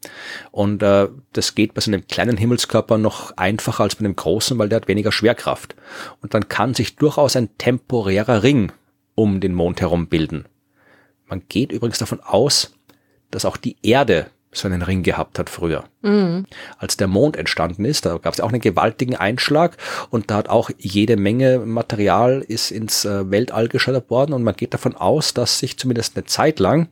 Und 0.53 0.83
äh, 0.85 1.09
das 1.33 1.57
geht 1.57 1.75
bei 1.75 1.81
so 1.81 1.91
einem 1.91 2.07
kleinen 2.07 2.37
Himmelskörper 2.37 2.97
noch 2.97 3.37
einfacher 3.37 3.83
als 3.83 3.97
bei 3.97 4.05
einem 4.05 4.15
großen, 4.15 4.57
weil 4.57 4.69
der 4.69 4.77
hat 4.77 4.89
weniger 4.89 5.11
Schwerkraft. 5.11 5.75
Und 6.23 6.33
dann 6.33 6.49
kann 6.49 6.75
sich 6.75 6.95
durchaus 6.95 7.35
ein 7.35 7.59
temporärer 7.59 8.45
Ring 8.45 8.71
um 9.17 9.41
den 9.41 9.53
Mond 9.53 9.81
herum 9.81 10.07
bilden. 10.07 10.45
Man 11.27 11.43
geht 11.49 11.73
übrigens 11.73 11.99
davon 11.99 12.21
aus, 12.21 12.73
dass 13.33 13.45
auch 13.45 13.57
die 13.57 13.77
Erde 13.83 14.31
so 14.55 14.69
einen 14.69 14.83
Ring 14.83 15.03
gehabt 15.03 15.38
hat 15.38 15.51
früher. 15.51 15.85
Mhm. 16.03 16.47
Als 16.79 16.97
der 16.97 17.07
Mond 17.07 17.37
entstanden 17.37 17.85
ist, 17.85 18.07
da 18.07 18.19
gab 18.19 18.35
es 18.35 18.40
auch 18.40 18.51
einen 18.51 18.61
gewaltigen 18.61 19.17
Einschlag 19.17 19.77
und 20.11 20.31
da 20.31 20.37
hat 20.37 20.49
auch 20.49 20.71
jede 20.79 21.17
Menge 21.17 21.59
Material 21.59 22.45
ist 22.47 22.71
ins 22.71 23.05
äh, 23.05 23.31
Weltall 23.31 23.69
geschleudert 23.69 24.11
worden 24.11 24.33
und 24.33 24.43
man 24.43 24.55
geht 24.55 24.75
davon 24.75 24.95
aus, 24.97 25.35
dass 25.35 25.59
sich 25.59 25.79
zumindest 25.79 26.17
eine 26.17 26.25
Zeit 26.25 26.59
lang 26.59 26.88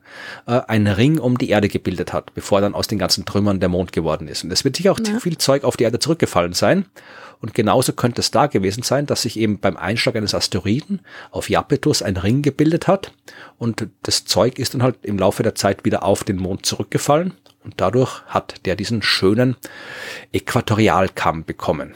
äh, 0.47 0.61
ein 0.67 0.87
Ring 0.87 1.19
um 1.19 1.37
die 1.37 1.49
Erde 1.49 1.67
gebildet 1.67 2.13
hat, 2.13 2.33
bevor 2.33 2.61
dann 2.61 2.75
aus 2.75 2.87
den 2.87 2.99
ganzen 2.99 3.25
Trümmern 3.25 3.59
der 3.59 3.69
Mond 3.69 3.91
geworden 3.91 4.27
ist. 4.27 4.43
Und 4.43 4.51
es 4.51 4.63
wird 4.63 4.75
sicher 4.75 4.91
auch 4.91 4.99
ja. 4.99 5.19
viel 5.19 5.37
Zeug 5.37 5.63
auf 5.63 5.77
die 5.77 5.83
Erde 5.83 5.99
zurückgefallen 5.99 6.53
sein. 6.53 6.85
Und 7.43 7.53
genauso 7.53 7.91
könnte 7.91 8.21
es 8.21 8.31
da 8.31 8.47
gewesen 8.47 8.83
sein, 8.83 9.05
dass 9.05 9.23
sich 9.23 9.37
eben 9.37 9.59
beim 9.59 9.75
Einschlag 9.75 10.15
eines 10.15 10.33
Asteroiden 10.33 11.01
auf 11.29 11.49
Japetus 11.49 12.01
ein 12.01 12.15
Ring 12.15 12.41
gebildet 12.41 12.87
hat 12.87 13.11
und 13.57 13.85
das 14.03 14.23
Zeug 14.23 14.59
ist 14.59 14.73
dann 14.73 14.81
halt 14.81 14.99
im 15.01 15.19
Laufe 15.19 15.43
der 15.43 15.53
Zeit 15.53 15.83
wieder 15.83 16.03
auf 16.03 16.23
den 16.23 16.37
Mond 16.37 16.65
zurückgefallen 16.65 17.33
und 17.65 17.73
dadurch 17.81 18.21
hat 18.27 18.65
der 18.65 18.77
diesen 18.77 19.01
schönen 19.01 19.57
Äquatorialkamm 20.31 21.43
bekommen. 21.43 21.95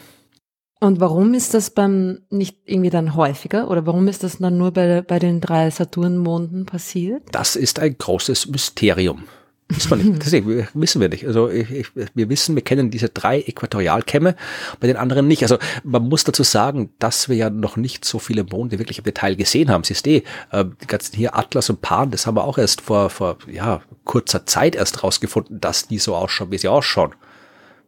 Und 0.81 0.99
warum 0.99 1.33
ist 1.33 1.53
das 1.53 1.69
beim 1.69 2.19
nicht 2.29 2.57
irgendwie 2.65 2.89
dann 2.89 3.15
häufiger 3.15 3.71
oder 3.71 3.85
warum 3.85 4.09
ist 4.09 4.25
das 4.25 4.39
dann 4.39 4.57
nur 4.57 4.71
bei, 4.71 5.01
bei 5.01 5.17
den 5.17 5.39
drei 5.39 5.69
Saturnmonden 5.69 6.65
passiert? 6.65 7.23
Das 7.31 7.55
ist 7.55 7.79
ein 7.79 7.97
großes 7.97 8.47
Mysterium. 8.47 9.23
Wissen 9.69 9.89
wir 9.91 9.97
nicht. 9.97 10.25
Deswegen 10.25 10.67
wissen 10.73 11.01
wir 11.01 11.09
nicht. 11.09 11.27
Also 11.27 11.49
ich, 11.49 11.69
ich, 11.71 11.87
wir 12.13 12.29
wissen, 12.29 12.55
wir 12.55 12.63
kennen 12.63 12.89
diese 12.89 13.09
drei 13.09 13.41
Äquatorialkämme, 13.41 14.35
bei 14.79 14.87
den 14.87 14.95
anderen 14.95 15.27
nicht. 15.27 15.43
Also 15.43 15.57
man 15.83 16.07
muss 16.07 16.23
dazu 16.23 16.43
sagen, 16.43 16.89
dass 16.99 17.27
wir 17.27 17.35
ja 17.35 17.49
noch 17.49 17.75
nicht 17.75 18.05
so 18.05 18.17
viele 18.17 18.45
Monde 18.45 18.79
wirklich 18.79 18.99
im 18.99 19.03
Detail 19.03 19.35
gesehen 19.35 19.69
haben. 19.69 19.83
Siehst 19.83 20.05
du, 20.05 20.21
äh, 20.51 20.65
die 20.81 20.87
ganzen 20.87 21.15
hier 21.15 21.35
Atlas 21.35 21.69
und 21.69 21.81
Pan, 21.81 22.11
das 22.11 22.25
haben 22.25 22.37
wir 22.37 22.45
auch 22.45 22.57
erst 22.57 22.79
vor, 22.79 23.09
vor 23.09 23.37
ja, 23.51 23.81
kurzer 24.05 24.45
Zeit 24.45 24.75
erst 24.75 25.03
rausgefunden, 25.03 25.59
dass 25.59 25.87
die 25.87 25.99
so 25.99 26.15
ausschauen, 26.15 26.51
wie 26.51 26.57
sie 26.57 26.69
ausschauen. 26.69 27.13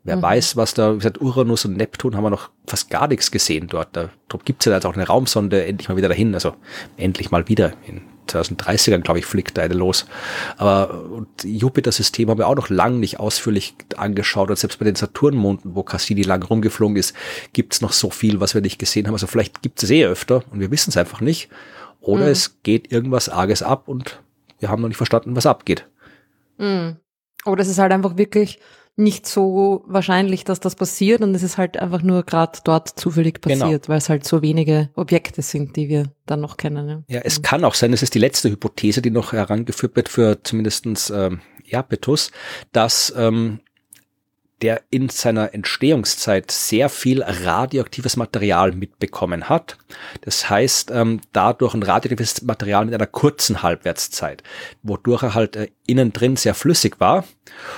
Wer 0.04 0.18
mhm. 0.18 0.22
weiß, 0.22 0.58
was 0.58 0.74
da, 0.74 0.94
wie 0.94 0.98
gesagt, 0.98 1.22
Uranus 1.22 1.64
und 1.64 1.78
Neptun 1.78 2.16
haben 2.16 2.24
wir 2.24 2.30
noch 2.30 2.50
fast 2.68 2.90
gar 2.90 3.08
nichts 3.08 3.32
gesehen 3.32 3.68
dort. 3.68 3.96
Da 3.96 4.10
gibt 4.44 4.62
es 4.62 4.66
ja 4.66 4.74
jetzt 4.74 4.86
auch 4.86 4.96
eine 4.96 5.08
Raumsonde 5.08 5.66
endlich 5.66 5.88
mal 5.88 5.98
wieder 5.98 6.10
dahin, 6.10 6.34
also 6.34 6.56
endlich 6.98 7.32
mal 7.32 7.48
wieder 7.48 7.74
in 7.86 8.02
2030ern, 8.30 9.00
glaube 9.00 9.20
ich, 9.20 9.26
fliegt 9.26 9.58
eine 9.60 9.74
los. 9.74 10.06
Aber 10.58 11.26
Jupiter-System 11.44 12.30
haben 12.30 12.38
wir 12.38 12.48
auch 12.48 12.56
noch 12.56 12.70
lang 12.70 13.00
nicht 13.00 13.20
ausführlich 13.20 13.76
angeschaut. 13.98 14.50
Und 14.50 14.58
selbst 14.58 14.80
bei 14.80 14.86
den 14.86 14.96
Saturnmonden, 14.96 15.76
wo 15.76 15.84
Cassini 15.84 16.24
lang 16.24 16.44
rumgeflogen 16.44 16.98
ist, 16.98 17.16
gibt 17.54 17.74
es 17.74 17.82
noch 17.82 17.92
so 17.92 18.10
viel, 18.10 18.40
was 18.40 18.54
wir 18.54 18.62
nicht 18.62 18.80
gesehen 18.80 19.08
haben. 19.08 19.14
Also 19.14 19.28
vielleicht 19.28 19.62
gibt 19.62 19.82
es 19.84 19.90
eh 19.90 20.06
öfter 20.06 20.44
und 20.52 20.60
wir 20.60 20.72
wissen 20.72 20.90
es 20.90 20.98
einfach 20.98 21.22
nicht. 21.22 21.50
Oder 22.02 22.26
mhm. 22.26 22.32
es 22.32 22.62
geht 22.64 22.92
irgendwas 22.92 23.30
Arges 23.30 23.64
ab 23.64 23.88
und 23.88 24.22
wir 24.60 24.70
haben 24.70 24.82
noch 24.82 24.88
nicht 24.88 24.98
verstanden, 24.98 25.36
was 25.36 25.46
abgeht. 25.46 25.86
Mhm. 26.58 26.98
Oder 27.46 27.62
es 27.62 27.68
ist 27.68 27.80
halt 27.80 27.92
einfach 27.92 28.18
wirklich 28.18 28.60
nicht 29.00 29.26
so 29.26 29.84
wahrscheinlich, 29.88 30.44
dass 30.44 30.60
das 30.60 30.76
passiert 30.76 31.22
und 31.22 31.34
es 31.34 31.42
ist 31.42 31.58
halt 31.58 31.78
einfach 31.78 32.02
nur 32.02 32.24
gerade 32.24 32.60
dort 32.64 32.90
zufällig 33.00 33.42
genau. 33.42 33.66
passiert, 33.66 33.84
genau. 33.84 33.90
weil 33.90 33.98
es 33.98 34.10
halt 34.10 34.26
so 34.26 34.42
wenige 34.42 34.90
Objekte 34.96 35.42
sind, 35.42 35.76
die 35.76 35.90
wir 35.90 36.12
dann 36.26 36.42
noch 36.42 36.58
kennen. 36.58 37.06
Ja, 37.08 37.16
ja 37.16 37.22
es 37.24 37.40
mhm. 37.40 37.44
kann 37.44 37.64
auch 37.64 37.74
sein, 37.74 37.92
das 37.92 38.04
ist 38.04 38.14
die 38.14 38.20
letzte 38.20 38.50
Hypothese, 38.50 39.02
die 39.02 39.10
noch 39.10 39.34
herangeführt 39.34 39.96
wird 39.96 40.10
für 40.10 40.44
zumindestens 40.44 41.10
ähm, 41.10 41.42
Japetus, 41.64 42.32
dass 42.72 43.14
ähm, 43.16 43.62
der 44.62 44.82
in 44.90 45.10
seiner 45.10 45.54
Entstehungszeit 45.54 46.52
sehr 46.52 46.90
viel 46.90 47.24
radioaktives 47.24 48.18
Material 48.18 48.72
mitbekommen 48.74 49.50
hat. 49.50 49.78
Das 50.22 50.50
heißt, 50.50 50.92
ähm, 50.92 51.22
dadurch 51.32 51.74
ein 51.74 51.84
radioaktives 51.84 52.42
Material 52.42 52.86
mit 52.86 52.94
einer 52.94 53.08
kurzen 53.08 53.64
Halbwertszeit, 53.64 54.44
wodurch 54.84 55.24
er 55.24 55.34
halt 55.34 55.56
äh, 55.56 55.70
innen 55.88 56.14
drin 56.14 56.36
sehr 56.36 56.54
flüssig 56.54 57.00
war. 57.00 57.26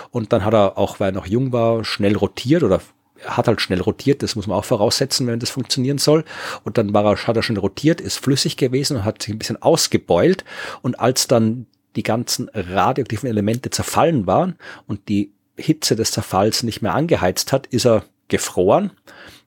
Und 0.09 0.33
dann 0.33 0.43
hat 0.43 0.53
er, 0.53 0.77
auch 0.77 0.99
weil 0.99 1.09
er 1.09 1.15
noch 1.15 1.27
jung 1.27 1.51
war, 1.51 1.83
schnell 1.83 2.15
rotiert 2.15 2.63
oder 2.63 2.81
hat 3.25 3.47
halt 3.47 3.61
schnell 3.61 3.81
rotiert, 3.81 4.23
das 4.23 4.35
muss 4.35 4.47
man 4.47 4.57
auch 4.57 4.65
voraussetzen, 4.65 5.27
wenn 5.27 5.39
das 5.39 5.51
funktionieren 5.51 5.99
soll. 5.99 6.23
Und 6.63 6.77
dann 6.77 6.93
war 6.93 7.05
er, 7.05 7.27
hat 7.27 7.35
er 7.35 7.43
schon 7.43 7.57
rotiert, 7.57 8.01
ist 8.01 8.17
flüssig 8.17 8.57
gewesen 8.57 8.97
und 8.97 9.05
hat 9.05 9.21
sich 9.21 9.33
ein 9.33 9.37
bisschen 9.37 9.61
ausgebeult. 9.61 10.43
Und 10.81 10.99
als 10.99 11.27
dann 11.27 11.67
die 11.95 12.03
ganzen 12.03 12.49
radioaktiven 12.53 13.29
Elemente 13.29 13.69
zerfallen 13.69 14.25
waren 14.25 14.55
und 14.87 15.09
die 15.09 15.33
Hitze 15.61 15.95
des 15.95 16.11
Zerfalls 16.11 16.63
nicht 16.63 16.81
mehr 16.81 16.93
angeheizt 16.93 17.51
hat, 17.53 17.67
ist 17.67 17.85
er 17.85 18.03
gefroren. 18.27 18.91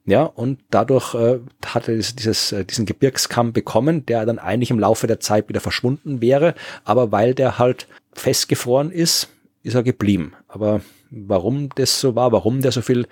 Ja, 0.07 0.25
und 0.25 0.61
dadurch 0.71 1.15
äh, 1.15 1.41
hat 1.65 1.89
er 1.89 1.97
dieses, 1.97 2.53
äh, 2.53 2.65
diesen 2.67 2.85
Gebirgskamm 2.85 3.55
bekommen, 3.55 4.05
der 4.05 4.27
dann 4.27 4.39
eigentlich 4.39 4.71
im 4.71 4.79
Laufe 4.79 5.07
der 5.07 5.19
Zeit 5.19 5.49
wieder 5.49 5.61
verschwunden 5.61 6.21
wäre. 6.21 6.55
Aber 6.85 7.11
weil 7.11 7.35
der 7.35 7.59
halt 7.59 7.89
festgefroren 8.13 8.91
ist, 8.91 9.29
ist 9.63 9.75
er 9.75 9.83
geblieben. 9.83 10.35
Aber 10.47 10.83
warum 11.11 11.71
das 11.77 12.01
so 12.01 12.15
war, 12.15 12.33
warum 12.33 12.61
der 12.61 12.71
so 12.71 12.83
viel 12.83 13.07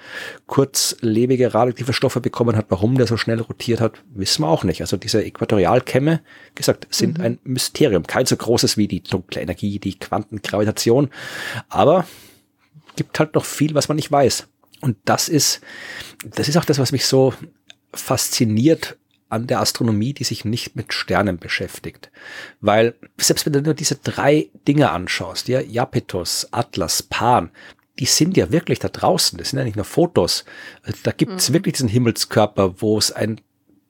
kurzlebige 0.47 1.55
radioaktive 1.55 1.95
Stoffe 1.95 2.21
bekommen 2.21 2.57
hat, 2.57 2.67
warum 2.69 2.97
der 2.97 3.07
so 3.07 3.17
schnell 3.17 3.41
rotiert 3.41 3.81
hat, 3.81 4.03
wissen 4.15 4.43
wir 4.43 4.49
auch 4.49 4.65
nicht. 4.65 4.83
Also 4.83 4.99
diese 4.99 5.25
Äquatorialkämme, 5.25 6.21
gesagt, 6.55 6.87
sind 6.91 7.19
mhm. 7.19 7.25
ein 7.25 7.39
Mysterium. 7.45 8.07
Kein 8.07 8.27
so 8.27 8.37
großes 8.37 8.77
wie 8.77 8.87
die 8.87 9.03
dunkle 9.03 9.41
Energie, 9.41 9.79
die 9.79 9.99
Quantengravitation. 9.99 11.09
Aber 11.71 12.05
gibt 12.97 13.19
halt 13.19 13.35
noch 13.35 13.45
viel, 13.45 13.75
was 13.75 13.89
man 13.89 13.97
nicht 13.97 14.11
weiß. 14.11 14.49
Und 14.81 14.97
das 15.05 15.29
ist, 15.29 15.61
das 16.25 16.49
ist 16.49 16.57
auch 16.57 16.65
das, 16.65 16.79
was 16.79 16.93
mich 16.93 17.07
so 17.07 17.33
fasziniert 17.95 18.97
an 19.29 19.47
der 19.47 19.61
Astronomie, 19.61 20.13
die 20.13 20.25
sich 20.25 20.45
nicht 20.45 20.77
mit 20.77 20.93
Sternen 20.93 21.39
beschäftigt. 21.39 22.11
Weil 22.61 22.95
selbst 23.17 23.47
wenn 23.47 23.55
du 23.55 23.63
nur 23.63 23.75
diese 23.75 23.97
drei 23.97 24.51
Dinge 24.69 24.91
anschaust, 24.91 25.49
ja, 25.49 25.61
Iapetus, 25.61 26.49
Atlas, 26.51 27.03
Pan, 27.03 27.51
die 27.99 28.07
sind 28.07 28.37
ja 28.37 28.51
wirklich 28.51 28.79
da 28.79 28.89
draußen. 28.89 29.39
Das 29.39 29.51
sind 29.51 29.59
ja 29.59 29.65
nicht 29.65 29.77
nur 29.77 29.85
Fotos. 29.85 30.45
Da 31.03 31.13
gibt's 31.13 31.49
mhm. 31.49 31.55
wirklich 31.55 31.75
diesen 31.75 31.89
Himmelskörper, 31.89 32.83
wo 32.83 32.99
es 32.99 33.13
ein 33.13 33.41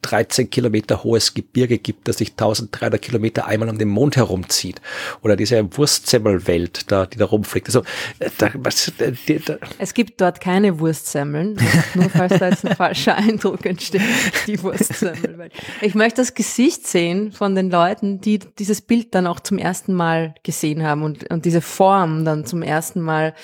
13 0.03 0.51
Kilometer 0.51 1.05
hohes 1.05 1.35
Gebirge 1.35 1.79
gibt, 1.79 2.09
das 2.09 2.19
sich 2.19 2.33
1300 2.33 3.01
Kilometer 3.01 3.47
einmal 3.47 3.69
um 3.69 3.79
den 3.79 3.89
Mond 3.89 4.17
herumzieht. 4.17 4.81
Oder 5.23 5.37
diese 5.37 5.77
Wurstsemmelwelt, 5.77 6.91
da, 6.91 7.07
die 7.07 7.19
da 7.19 7.25
rumfliegt. 7.25 7.69
Also, 7.69 7.81
äh, 8.19 8.31
da, 8.39 8.51
was, 8.55 8.93
äh, 8.99 9.13
die, 9.29 9.39
da. 9.39 9.57
Es 9.79 9.95
gibt 9.95 10.21
dort 10.21 10.41
keine 10.41 10.81
Wurstsemmeln, 10.81 11.57
nur 11.95 12.11
falls 12.11 12.39
da 12.39 12.49
jetzt 12.49 12.67
ein 12.67 12.77
falscher 12.77 13.17
Eindruck 13.17 13.65
entsteht, 13.65 14.03
die 14.47 14.63
Wurstsemmelwelt. 14.63 15.53
Ich 15.81 15.95
möchte 15.95 16.21
das 16.21 16.35
Gesicht 16.35 16.87
sehen 16.87 17.33
von 17.33 17.55
den 17.55 17.71
Leuten, 17.71 18.21
die 18.21 18.41
dieses 18.59 18.83
Bild 18.83 19.15
dann 19.15 19.27
auch 19.27 19.41
zum 19.41 19.59
ersten 19.59 19.95
Mal 19.95 20.35
gesehen 20.43 20.83
haben 20.83 21.03
und, 21.03 21.31
und 21.31 21.45
diese 21.45 21.61
Form 21.61 22.25
dann 22.25 22.45
zum 22.45 22.63
ersten 22.63 23.01
Mal 23.01 23.35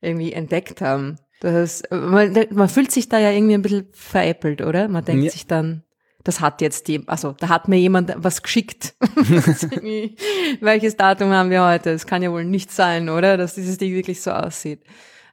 irgendwie 0.00 0.32
entdeckt 0.32 0.80
haben. 0.80 1.18
Das, 1.40 1.82
man, 1.90 2.34
man 2.50 2.68
fühlt 2.68 2.90
sich 2.90 3.08
da 3.08 3.18
ja 3.18 3.30
irgendwie 3.30 3.54
ein 3.54 3.62
bisschen 3.62 3.88
veräppelt, 3.92 4.62
oder? 4.62 4.88
Man 4.88 5.04
denkt 5.04 5.24
ja. 5.24 5.30
sich 5.30 5.46
dann, 5.46 5.82
das 6.26 6.40
hat 6.40 6.60
jetzt 6.60 6.88
die, 6.88 7.06
also 7.06 7.36
da 7.38 7.48
hat 7.48 7.68
mir 7.68 7.78
jemand 7.78 8.12
was 8.16 8.42
geschickt. 8.42 8.94
Welches 10.60 10.96
Datum 10.96 11.30
haben 11.30 11.50
wir 11.50 11.64
heute? 11.64 11.92
Das 11.92 12.06
kann 12.06 12.22
ja 12.22 12.32
wohl 12.32 12.44
nicht 12.44 12.72
sein, 12.72 13.08
oder? 13.08 13.36
Dass 13.36 13.54
dieses 13.54 13.78
Ding 13.78 13.94
wirklich 13.94 14.20
so 14.20 14.32
aussieht. 14.32 14.80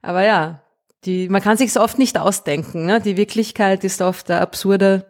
Aber 0.03 0.23
ja, 0.23 0.61
die, 1.05 1.29
man 1.29 1.41
kann 1.41 1.57
sich 1.57 1.77
oft 1.79 1.97
nicht 1.97 2.17
ausdenken. 2.19 2.85
Ne? 2.85 3.01
Die 3.01 3.17
Wirklichkeit 3.17 3.83
ist 3.83 4.01
oft 4.01 4.29
absurder 4.29 5.05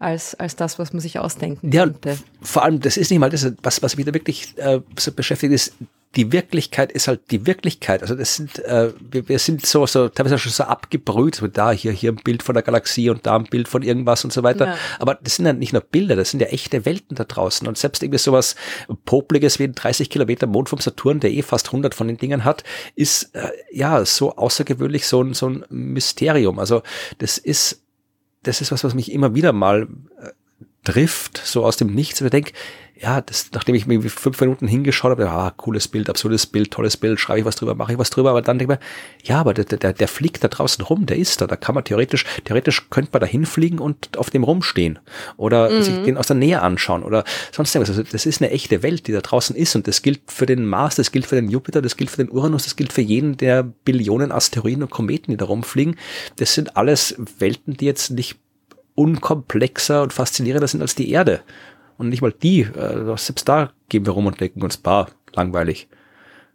als, 0.00 0.34
als 0.34 0.56
das, 0.56 0.78
was 0.78 0.92
man 0.92 1.00
sich 1.00 1.18
ausdenken 1.18 1.70
ja, 1.70 1.84
könnte. 1.84 2.18
Vor 2.40 2.64
allem, 2.64 2.80
das 2.80 2.96
ist 2.96 3.10
nicht 3.10 3.20
mal 3.20 3.30
das, 3.30 3.46
was, 3.62 3.82
was 3.82 3.96
mich 3.96 4.06
da 4.06 4.14
wirklich 4.14 4.56
äh, 4.56 4.80
so 4.98 5.12
beschäftigt 5.12 5.52
ist, 5.52 5.74
die 6.16 6.32
Wirklichkeit 6.32 6.90
ist 6.90 7.06
halt 7.06 7.30
die 7.30 7.46
Wirklichkeit. 7.46 8.02
Also 8.02 8.16
das 8.16 8.34
sind, 8.34 8.58
äh, 8.64 8.92
wir, 8.98 9.28
wir 9.28 9.38
sind 9.38 9.64
so, 9.64 9.86
so 9.86 10.08
teilweise 10.08 10.38
schon 10.38 10.50
so 10.50 10.64
abgebrüht, 10.64 11.36
so 11.36 11.46
da 11.46 11.70
hier, 11.70 11.92
hier 11.92 12.10
ein 12.10 12.16
Bild 12.16 12.42
von 12.42 12.54
der 12.54 12.64
Galaxie 12.64 13.10
und 13.10 13.26
da 13.26 13.36
ein 13.36 13.44
Bild 13.44 13.68
von 13.68 13.82
irgendwas 13.82 14.24
und 14.24 14.32
so 14.32 14.42
weiter. 14.42 14.68
Ja. 14.68 14.76
Aber 14.98 15.16
das 15.22 15.36
sind 15.36 15.46
ja 15.46 15.52
nicht 15.52 15.72
nur 15.72 15.82
Bilder, 15.82 16.16
das 16.16 16.30
sind 16.30 16.40
ja 16.40 16.48
echte 16.48 16.84
Welten 16.84 17.14
da 17.14 17.24
draußen. 17.24 17.68
Und 17.68 17.78
selbst 17.78 18.02
irgendwie 18.02 18.18
sowas 18.18 18.56
Popliges 19.04 19.58
wie 19.60 19.64
ein 19.64 19.74
30 19.74 20.10
Kilometer 20.10 20.48
Mond 20.48 20.70
vom 20.70 20.80
Saturn, 20.80 21.20
der 21.20 21.30
eh 21.30 21.42
fast 21.42 21.68
100 21.68 21.94
von 21.94 22.08
den 22.08 22.16
Dingen 22.16 22.44
hat, 22.44 22.64
ist 22.96 23.34
äh, 23.34 23.50
ja 23.70 24.04
so 24.04 24.34
außergewöhnlich 24.34 25.06
so 25.06 25.22
ein, 25.22 25.34
so 25.34 25.48
ein 25.48 25.64
Mysterium. 25.68 26.58
Also 26.58 26.82
das 27.18 27.38
ist, 27.38 27.82
das 28.42 28.60
ist 28.60 28.72
was, 28.72 28.84
was 28.84 28.94
mich 28.94 29.12
immer 29.12 29.34
wieder 29.34 29.52
mal 29.52 29.88
äh, 30.18 30.30
trifft, 30.84 31.38
so 31.38 31.64
aus 31.64 31.76
dem 31.76 31.94
Nichts. 31.94 32.20
Ich 32.20 32.30
denke, 32.30 32.52
ja, 33.02 33.22
das, 33.22 33.50
nachdem 33.54 33.74
ich 33.74 33.86
mir 33.86 34.02
fünf 34.02 34.38
Minuten 34.42 34.68
hingeschaut 34.68 35.10
habe, 35.10 35.30
ah, 35.30 35.50
cooles 35.56 35.88
Bild, 35.88 36.10
absurdes 36.10 36.46
Bild, 36.46 36.70
tolles 36.70 36.98
Bild, 36.98 37.18
schreibe 37.18 37.40
ich 37.40 37.44
was 37.46 37.56
drüber, 37.56 37.74
mache 37.74 37.92
ich 37.92 37.98
was 37.98 38.10
drüber, 38.10 38.30
aber 38.30 38.42
dann 38.42 38.58
denke 38.58 38.74
ich 38.74 38.78
mir, 38.78 38.86
ja, 39.24 39.40
aber 39.40 39.54
der, 39.54 39.64
der, 39.64 39.94
der 39.94 40.08
fliegt 40.08 40.44
da 40.44 40.48
draußen 40.48 40.84
rum, 40.84 41.06
der 41.06 41.16
ist 41.16 41.40
da, 41.40 41.46
da 41.46 41.56
kann 41.56 41.74
man 41.74 41.84
theoretisch, 41.84 42.26
theoretisch 42.44 42.90
könnte 42.90 43.10
man 43.14 43.20
da 43.20 43.26
hinfliegen 43.26 43.78
und 43.78 44.18
auf 44.18 44.28
dem 44.28 44.44
rumstehen 44.44 44.98
oder 45.38 45.70
mhm. 45.70 45.82
sich 45.82 46.02
den 46.02 46.18
aus 46.18 46.26
der 46.26 46.36
Nähe 46.36 46.60
anschauen 46.60 47.02
oder 47.02 47.24
sonst 47.52 47.74
irgendwas. 47.74 47.96
Also 47.96 48.10
das 48.10 48.26
ist 48.26 48.42
eine 48.42 48.50
echte 48.50 48.82
Welt, 48.82 49.06
die 49.06 49.12
da 49.12 49.22
draußen 49.22 49.56
ist 49.56 49.74
und 49.76 49.88
das 49.88 50.02
gilt 50.02 50.20
für 50.26 50.44
den 50.44 50.66
Mars, 50.66 50.96
das 50.96 51.10
gilt 51.10 51.24
für 51.24 51.36
den 51.36 51.48
Jupiter, 51.48 51.80
das 51.80 51.96
gilt 51.96 52.10
für 52.10 52.22
den 52.22 52.30
Uranus, 52.30 52.64
das 52.64 52.76
gilt 52.76 52.92
für 52.92 53.00
jeden 53.00 53.38
der 53.38 53.62
Billionen 53.62 54.30
Asteroiden 54.30 54.82
und 54.82 54.90
Kometen, 54.90 55.30
die 55.30 55.38
da 55.38 55.46
rumfliegen. 55.46 55.96
Das 56.36 56.52
sind 56.52 56.76
alles 56.76 57.16
Welten, 57.38 57.78
die 57.78 57.86
jetzt 57.86 58.10
nicht 58.10 58.36
unkomplexer 58.94 60.02
und 60.02 60.12
faszinierender 60.12 60.68
sind 60.68 60.82
als 60.82 60.94
die 60.94 61.10
Erde. 61.10 61.40
Und 62.00 62.08
nicht 62.08 62.22
mal 62.22 62.32
die, 62.32 62.62
äh, 62.62 63.14
selbst 63.18 63.46
da 63.46 63.74
gehen 63.90 64.06
wir 64.06 64.14
rum 64.14 64.24
und 64.24 64.40
denken 64.40 64.62
uns, 64.62 64.78
bah, 64.78 65.08
langweilig. 65.34 65.86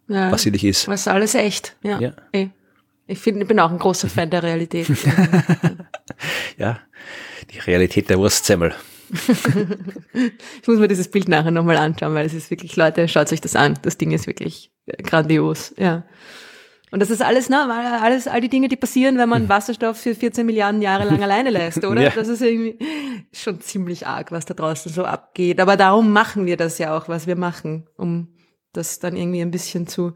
Ja, 0.08 0.32
was 0.32 0.42
sie 0.42 0.50
nicht 0.50 0.64
ist. 0.64 0.88
Was 0.88 1.08
alles 1.08 1.36
echt, 1.36 1.76
ja. 1.84 2.00
ja. 2.00 2.14
Ich 3.06 3.20
finde, 3.20 3.44
ich 3.44 3.48
bin 3.48 3.60
auch 3.60 3.70
ein 3.70 3.78
großer 3.78 4.10
Fan 4.10 4.32
der 4.32 4.42
Realität. 4.42 4.88
ja, 6.58 6.80
die 7.52 7.60
Realität 7.60 8.10
der 8.10 8.18
Wurstsemmel. 8.18 8.74
ich 9.12 10.68
muss 10.68 10.80
mir 10.80 10.88
dieses 10.88 11.10
Bild 11.10 11.28
nachher 11.28 11.52
nochmal 11.52 11.78
anschauen, 11.78 12.16
weil 12.16 12.26
es 12.26 12.34
ist 12.34 12.50
wirklich, 12.50 12.76
Leute, 12.76 13.08
schaut 13.08 13.32
euch 13.32 13.42
das 13.42 13.56
an. 13.56 13.78
Das 13.84 14.00
Ding 14.00 14.14
ist 14.14 14.26
wirklich 14.26 14.72
grandios, 15.04 15.76
ja. 15.78 16.06
Und 16.92 17.02
das 17.02 17.10
ist 17.10 17.22
alles, 17.22 17.50
ne, 17.50 17.68
alles, 18.02 18.28
all 18.28 18.42
die 18.42 18.50
Dinge, 18.50 18.68
die 18.68 18.76
passieren, 18.76 19.18
wenn 19.18 19.28
man 19.28 19.44
hm. 19.44 19.50
Wasserstoff 19.50 19.98
für 19.98 20.16
14 20.16 20.46
Milliarden 20.46 20.82
Jahre 20.82 21.06
lang 21.06 21.22
alleine 21.24 21.50
lässt, 21.50 21.84
oder? 21.84 22.02
Ja. 22.02 22.10
Das 22.12 22.28
ist 22.28 22.42
irgendwie 22.42 22.78
schon 23.34 23.60
ziemlich 23.60 24.08
arg, 24.08 24.32
was 24.32 24.46
da 24.46 24.54
draußen 24.54 24.92
so 24.92 25.04
abgeht. 25.04 25.60
Aber 25.60 25.78
darum 25.78 26.12
machen 26.12 26.46
wir 26.46 26.58
das 26.58 26.78
ja 26.78 26.96
auch, 26.96 27.10
was 27.10 27.28
wir 27.28 27.36
machen, 27.36 27.88
um 27.98 28.28
das 28.78 29.00
dann 29.00 29.16
irgendwie 29.16 29.42
ein 29.42 29.52
bisschen 29.52 29.88
zu 29.88 30.14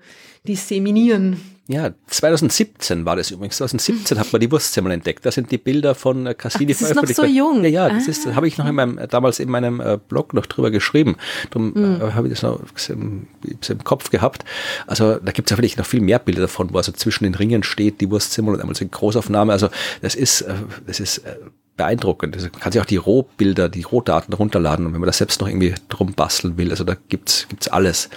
disseminieren. 0.48 1.38
Ja, 1.67 1.91
2017 2.08 3.06
war 3.06 3.15
das 3.15 3.30
übrigens. 3.30 3.58
2017 3.58 4.17
hat 4.17 4.34
man 4.34 4.39
die 4.41 4.52
Wurstsemmel 4.52 4.91
entdeckt. 4.91 5.24
Das 5.24 5.36
sind 5.36 5.52
die 5.52 5.60
Bilder 5.60 5.93
von 5.93 6.26
äh, 6.26 6.34
Cassini 6.34 6.74
Ach, 6.74 6.80
das. 6.80 6.89
Ist 6.89 6.95
noch 6.95 7.08
so 7.08 7.26
jung. 7.26 7.63
Ja, 7.63 7.69
ja, 7.69 7.89
das 7.89 8.08
ah. 8.08 8.10
ist, 8.10 8.26
habe 8.26 8.48
ich 8.48 8.58
noch 8.58 8.65
in 8.65 8.74
meinem, 8.74 9.00
damals 9.08 9.39
in 9.39 9.52
meinem 9.52 9.80
äh, 9.80 10.00
Blog 10.08 10.34
noch 10.34 10.48
drüber 10.48 10.72
geschrieben. 10.72 11.15
Darum 11.52 11.74
mhm. 11.76 12.02
äh, 12.02 12.12
habe 12.13 12.28
ich 12.28 12.34
das 12.34 12.41
noch 12.41 12.60
im, 12.89 13.28
im 13.43 13.84
Kopf 13.84 14.10
gehabt. 14.10 14.45
Also 14.88 15.17
da 15.17 15.32
gibt 15.32 15.48
es 15.48 15.52
ja 15.52 15.58
vielleicht 15.58 15.78
noch 15.78 15.86
viel 15.86 16.02
mehr 16.02 16.17
Bilder 16.17 16.41
davon, 16.41 16.74
wo 16.74 16.78
also 16.78 16.91
zwischen 16.91 17.26
den 17.26 17.36
Ringen 17.36 17.62
steht, 17.62 18.02
die 18.02 18.10
Wurstsemmel 18.10 18.56
und 18.56 18.62
einmal 18.62 18.76
so 18.76 18.82
eine 18.82 18.89
Großaufnahme. 18.89 19.52
Also 19.54 19.69
das 20.02 20.15
ist, 20.15 20.41
äh, 20.41 20.56
das 20.88 21.00
ist 21.00 21.19
äh, 21.19 21.36
beeindruckend. 21.80 22.36
Also 22.36 22.50
man 22.52 22.60
kann 22.60 22.72
sich 22.74 22.82
auch 22.82 22.86
die 22.86 22.98
Rohbilder, 22.98 23.70
die 23.70 23.84
Rohdaten 23.84 24.34
runterladen 24.34 24.86
und 24.86 24.94
wenn 24.94 25.00
man 25.00 25.08
das 25.08 25.18
selbst 25.18 25.39
noch 25.39 25.48
irgendwie 25.48 25.74
drum 25.88 26.13
basteln 26.13 26.58
will, 26.58 26.70
also 26.70 26.84
da 26.84 26.96
gibt's 27.08 27.48
gibt's 27.48 27.70
alles. 27.70 28.10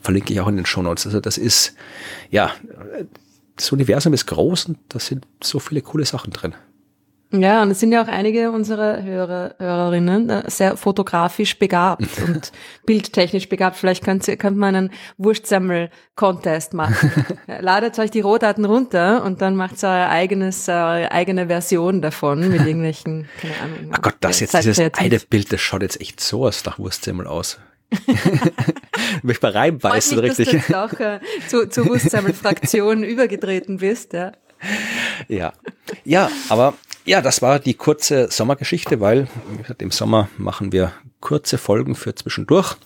Verlinke 0.00 0.32
ich 0.32 0.40
auch 0.40 0.48
in 0.48 0.56
den 0.56 0.64
Show 0.64 0.82
Notes. 0.82 1.06
Also 1.06 1.20
das 1.20 1.36
ist, 1.36 1.74
ja, 2.30 2.52
das 3.56 3.70
Universum 3.72 4.14
ist 4.14 4.26
groß 4.26 4.64
und 4.64 4.78
da 4.88 4.98
sind 4.98 5.26
so 5.42 5.58
viele 5.58 5.82
coole 5.82 6.06
Sachen 6.06 6.32
drin. 6.32 6.54
Ja, 7.32 7.62
und 7.62 7.70
es 7.70 7.78
sind 7.78 7.92
ja 7.92 8.02
auch 8.02 8.08
einige 8.08 8.50
unserer 8.50 9.04
Hörer, 9.04 9.54
Hörerinnen 9.58 10.28
äh, 10.30 10.50
sehr 10.50 10.76
fotografisch 10.76 11.58
begabt 11.58 12.02
und 12.26 12.50
bildtechnisch 12.86 13.48
begabt. 13.48 13.76
Vielleicht 13.76 14.04
könnt, 14.04 14.26
könnt 14.38 14.56
man 14.56 14.74
einen 14.74 14.90
Wurstsammel-Contest 15.16 16.74
machen. 16.74 17.12
Ladet 17.60 17.98
euch 18.00 18.10
die 18.10 18.20
Rohdaten 18.20 18.64
runter 18.64 19.22
und 19.22 19.42
dann 19.42 19.54
macht 19.54 19.82
eure 19.84 20.08
eigenes, 20.08 20.68
eure 20.68 21.12
eigene 21.12 21.46
Version 21.46 22.02
davon 22.02 22.40
mit 22.48 22.66
irgendwelchen, 22.66 23.28
keine 23.40 23.54
Ahnung. 23.60 23.92
Ach 23.92 24.02
Gott, 24.02 24.16
das 24.20 24.40
jetzt, 24.40 24.54
dieses 24.54 24.78
eine 24.78 25.18
Bild, 25.20 25.52
das 25.52 25.60
schaut 25.60 25.82
jetzt 25.82 26.00
echt 26.00 26.20
so 26.20 26.46
aus 26.46 26.64
nach 26.64 26.80
Wurstsammel 26.80 27.28
aus. 27.28 27.60
mich 29.22 29.40
mal 29.40 29.52
reinbeißen, 29.52 30.18
mich, 30.18 30.30
richtig. 30.30 30.50
Dass 30.50 30.66
du 30.66 30.84
auch 30.84 31.00
äh, 31.00 31.20
zu, 31.46 31.68
zur 31.68 31.86
Wurstsammel-Fraktion 31.86 33.04
übergetreten 33.04 33.78
bist, 33.78 34.14
ja. 34.14 34.32
Ja, 35.28 35.52
ja, 36.04 36.30
aber 36.48 36.74
ja, 37.10 37.20
das 37.20 37.42
war 37.42 37.58
die 37.58 37.74
kurze 37.74 38.28
Sommergeschichte, 38.30 39.00
weil 39.00 39.26
gesagt, 39.58 39.82
im 39.82 39.90
Sommer 39.90 40.28
machen 40.38 40.70
wir 40.70 40.92
kurze 41.18 41.58
Folgen 41.58 41.96
für 41.96 42.14
zwischendurch. 42.14 42.76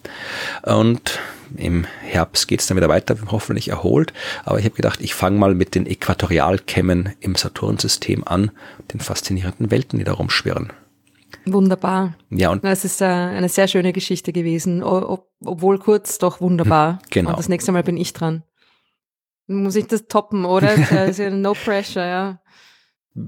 Und 0.62 1.20
im 1.58 1.84
Herbst 2.00 2.48
geht's 2.48 2.66
dann 2.66 2.78
wieder 2.78 2.88
weiter, 2.88 3.18
hoffentlich 3.30 3.68
erholt. 3.68 4.14
Aber 4.46 4.58
ich 4.58 4.64
habe 4.64 4.76
gedacht, 4.76 5.02
ich 5.02 5.12
fange 5.12 5.38
mal 5.38 5.54
mit 5.54 5.74
den 5.74 5.84
Äquatorialkämmen 5.86 7.10
im 7.20 7.34
Saturnsystem 7.34 8.24
an, 8.26 8.50
den 8.94 9.00
faszinierenden 9.00 9.70
Welten, 9.70 9.98
die 9.98 10.06
da 10.06 10.14
rumschwirren. 10.14 10.72
Wunderbar. 11.44 12.14
Ja, 12.30 12.48
und 12.48 12.64
das 12.64 12.86
ist 12.86 13.02
äh, 13.02 13.04
eine 13.04 13.50
sehr 13.50 13.68
schöne 13.68 13.92
Geschichte 13.92 14.32
gewesen, 14.32 14.82
ob, 14.82 15.28
obwohl 15.44 15.78
kurz, 15.78 16.16
doch 16.16 16.40
wunderbar. 16.40 16.98
Genau. 17.10 17.30
Und 17.30 17.38
das 17.38 17.50
nächste 17.50 17.72
Mal 17.72 17.82
bin 17.82 17.98
ich 17.98 18.14
dran. 18.14 18.42
Muss 19.46 19.76
ich 19.76 19.86
das 19.86 20.06
toppen, 20.06 20.46
oder? 20.46 20.74
no 21.30 21.52
pressure, 21.52 22.06
ja. 22.06 22.40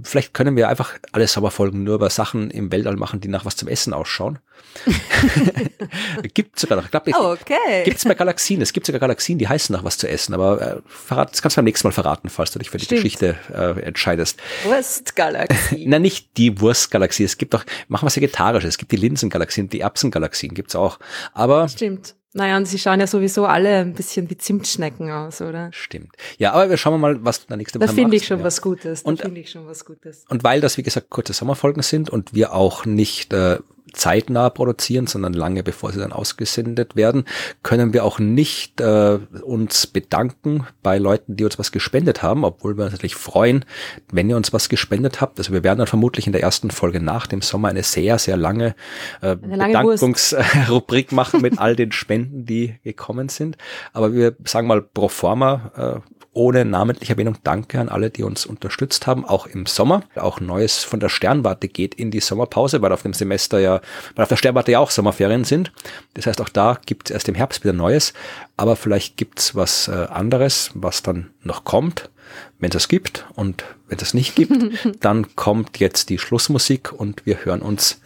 Vielleicht 0.02 0.34
können 0.34 0.56
wir 0.56 0.68
einfach 0.68 0.94
alle 1.12 1.28
Sommerfolgen 1.28 1.84
nur 1.84 1.94
über 1.94 2.10
Sachen 2.10 2.50
im 2.50 2.72
Weltall 2.72 2.96
machen, 2.96 3.20
die 3.20 3.28
nach 3.28 3.44
was 3.44 3.54
zum 3.54 3.68
Essen 3.68 3.92
ausschauen. 3.92 4.40
gibt 6.34 6.58
sogar 6.58 6.80
noch, 6.80 6.90
glaub 6.90 7.06
ich, 7.06 7.14
oh, 7.14 7.30
okay. 7.32 7.84
gibt 7.84 7.98
es 7.98 8.04
bei 8.04 8.14
Galaxien, 8.14 8.60
es 8.60 8.72
gibt 8.72 8.86
sogar 8.86 8.98
Galaxien, 8.98 9.38
die 9.38 9.46
heißen 9.46 9.72
nach 9.72 9.84
was 9.84 9.96
zu 9.96 10.08
essen, 10.08 10.34
aber 10.34 10.60
äh, 10.60 10.76
verrat, 10.86 11.30
das 11.32 11.40
kannst 11.40 11.56
du 11.56 11.58
beim 11.58 11.66
nächsten 11.66 11.86
Mal 11.86 11.92
verraten, 11.92 12.28
falls 12.28 12.50
du 12.50 12.58
dich 12.58 12.70
für 12.70 12.78
die 12.78 12.86
Stimmt. 12.86 13.02
Geschichte 13.02 13.36
äh, 13.54 13.80
entscheidest. 13.82 14.40
Wurstgalaxie. 14.64 15.84
Na, 15.88 16.00
nicht 16.00 16.36
die 16.36 16.60
Wurstgalaxie, 16.60 17.22
es 17.22 17.38
gibt 17.38 17.54
doch, 17.54 17.64
machen 17.86 18.08
wir 18.08 18.16
Vegetarisches, 18.16 18.70
es 18.70 18.78
gibt 18.78 18.90
die 18.90 18.96
Linsengalaxien, 18.96 19.68
die 19.68 19.80
Erbsengalaxien 19.80 20.52
gibt's 20.52 20.74
auch, 20.74 20.98
aber. 21.32 21.68
Stimmt. 21.68 22.15
Naja, 22.36 22.58
und 22.58 22.66
sie 22.66 22.78
schauen 22.78 23.00
ja 23.00 23.06
sowieso 23.06 23.46
alle 23.46 23.78
ein 23.78 23.94
bisschen 23.94 24.28
wie 24.28 24.36
Zimtschnecken 24.36 25.10
aus, 25.10 25.40
oder? 25.40 25.70
Stimmt. 25.72 26.16
Ja, 26.36 26.52
aber 26.52 26.68
wir 26.68 26.76
schauen 26.76 27.00
mal, 27.00 27.24
was 27.24 27.46
der 27.46 27.56
nächste 27.56 27.80
Woche 27.80 27.86
Da 27.86 27.92
finde 27.94 28.14
ich 28.14 28.26
schon 28.26 28.40
ja. 28.40 28.44
was 28.44 28.60
Gutes. 28.60 29.04
Da 29.04 29.16
finde 29.16 29.40
ich 29.40 29.50
schon 29.50 29.66
was 29.66 29.86
Gutes. 29.86 30.26
Und 30.28 30.44
weil 30.44 30.60
das, 30.60 30.76
wie 30.76 30.82
gesagt, 30.82 31.08
kurze 31.08 31.32
Sommerfolgen 31.32 31.82
sind 31.82 32.10
und 32.10 32.34
wir 32.34 32.52
auch 32.52 32.84
nicht 32.84 33.32
äh, 33.32 33.58
zeitnah 33.92 34.50
produzieren, 34.50 35.06
sondern 35.06 35.32
lange 35.32 35.62
bevor 35.62 35.92
sie 35.92 35.98
dann 35.98 36.12
ausgesendet 36.12 36.96
werden, 36.96 37.24
können 37.62 37.92
wir 37.92 38.04
auch 38.04 38.18
nicht 38.18 38.80
äh, 38.80 39.18
uns 39.42 39.86
bedanken 39.86 40.66
bei 40.82 40.98
Leuten, 40.98 41.36
die 41.36 41.44
uns 41.44 41.58
was 41.58 41.72
gespendet 41.72 42.22
haben, 42.22 42.44
obwohl 42.44 42.76
wir 42.76 42.84
uns 42.84 42.92
natürlich 42.92 43.14
freuen, 43.14 43.64
wenn 44.10 44.28
ihr 44.28 44.36
uns 44.36 44.52
was 44.52 44.68
gespendet 44.68 45.20
habt. 45.20 45.38
Also 45.38 45.52
wir 45.52 45.64
werden 45.64 45.78
dann 45.78 45.86
vermutlich 45.86 46.26
in 46.26 46.32
der 46.32 46.42
ersten 46.42 46.70
Folge 46.70 47.00
nach 47.00 47.26
dem 47.26 47.42
Sommer 47.42 47.68
eine 47.68 47.82
sehr, 47.82 48.18
sehr 48.18 48.36
lange, 48.36 48.74
äh, 49.22 49.36
lange 49.42 49.66
Bedankungsrubrik 49.66 51.12
machen 51.16 51.40
mit 51.40 51.58
all 51.58 51.76
den 51.76 51.92
Spenden, 51.92 52.44
die 52.44 52.74
gekommen 52.82 53.28
sind. 53.28 53.56
Aber 53.92 54.12
wir 54.12 54.34
sagen 54.44 54.66
mal 54.66 54.82
pro 54.82 55.08
forma 55.08 56.02
äh, 56.04 56.15
ohne 56.36 56.66
namentliche 56.66 57.14
Erwähnung 57.14 57.38
danke 57.42 57.80
an 57.80 57.88
alle, 57.88 58.10
die 58.10 58.22
uns 58.22 58.44
unterstützt 58.44 59.06
haben, 59.06 59.24
auch 59.24 59.46
im 59.46 59.64
Sommer. 59.64 60.02
Auch 60.14 60.38
Neues 60.38 60.84
von 60.84 61.00
der 61.00 61.08
Sternwarte 61.08 61.66
geht 61.66 61.94
in 61.94 62.10
die 62.10 62.20
Sommerpause, 62.20 62.82
weil 62.82 62.92
auf 62.92 63.02
dem 63.02 63.14
Semester 63.14 63.58
ja, 63.58 63.80
weil 64.14 64.22
auf 64.22 64.28
der 64.28 64.36
Sternwarte 64.36 64.72
ja 64.72 64.78
auch 64.78 64.90
Sommerferien 64.90 65.44
sind. 65.44 65.72
Das 66.14 66.26
heißt, 66.26 66.40
auch 66.42 66.50
da 66.50 66.78
gibt 66.84 67.08
es 67.08 67.14
erst 67.14 67.28
im 67.28 67.34
Herbst 67.34 67.64
wieder 67.64 67.72
Neues. 67.72 68.12
Aber 68.58 68.76
vielleicht 68.76 69.16
gibt's 69.16 69.54
was 69.54 69.88
äh, 69.88 69.92
anderes, 69.92 70.70
was 70.74 71.02
dann 71.02 71.30
noch 71.42 71.64
kommt. 71.64 72.10
Wenn 72.58 72.70
es 72.72 72.88
gibt 72.88 73.24
und 73.34 73.64
wenn 73.88 73.98
es 73.98 74.12
nicht 74.12 74.34
gibt, 74.34 74.52
dann 75.00 75.34
kommt 75.36 75.78
jetzt 75.78 76.10
die 76.10 76.18
Schlussmusik 76.18 76.92
und 76.92 77.24
wir 77.24 77.44
hören 77.44 77.62
uns 77.62 78.00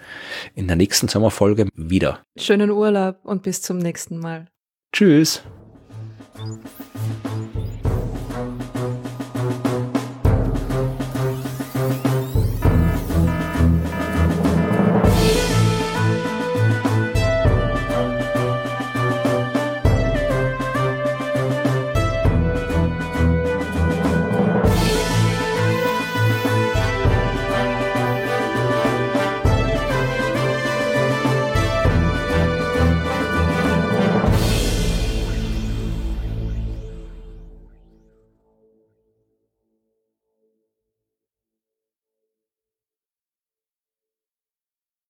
in 0.55 0.69
der 0.69 0.77
nächsten 0.77 1.09
Sommerfolge 1.09 1.67
wieder. 1.75 2.21
Schönen 2.39 2.71
Urlaub 2.71 3.19
und 3.25 3.43
bis 3.43 3.61
zum 3.61 3.79
nächsten 3.79 4.19
Mal. 4.19 4.47
Tschüss. 4.93 5.43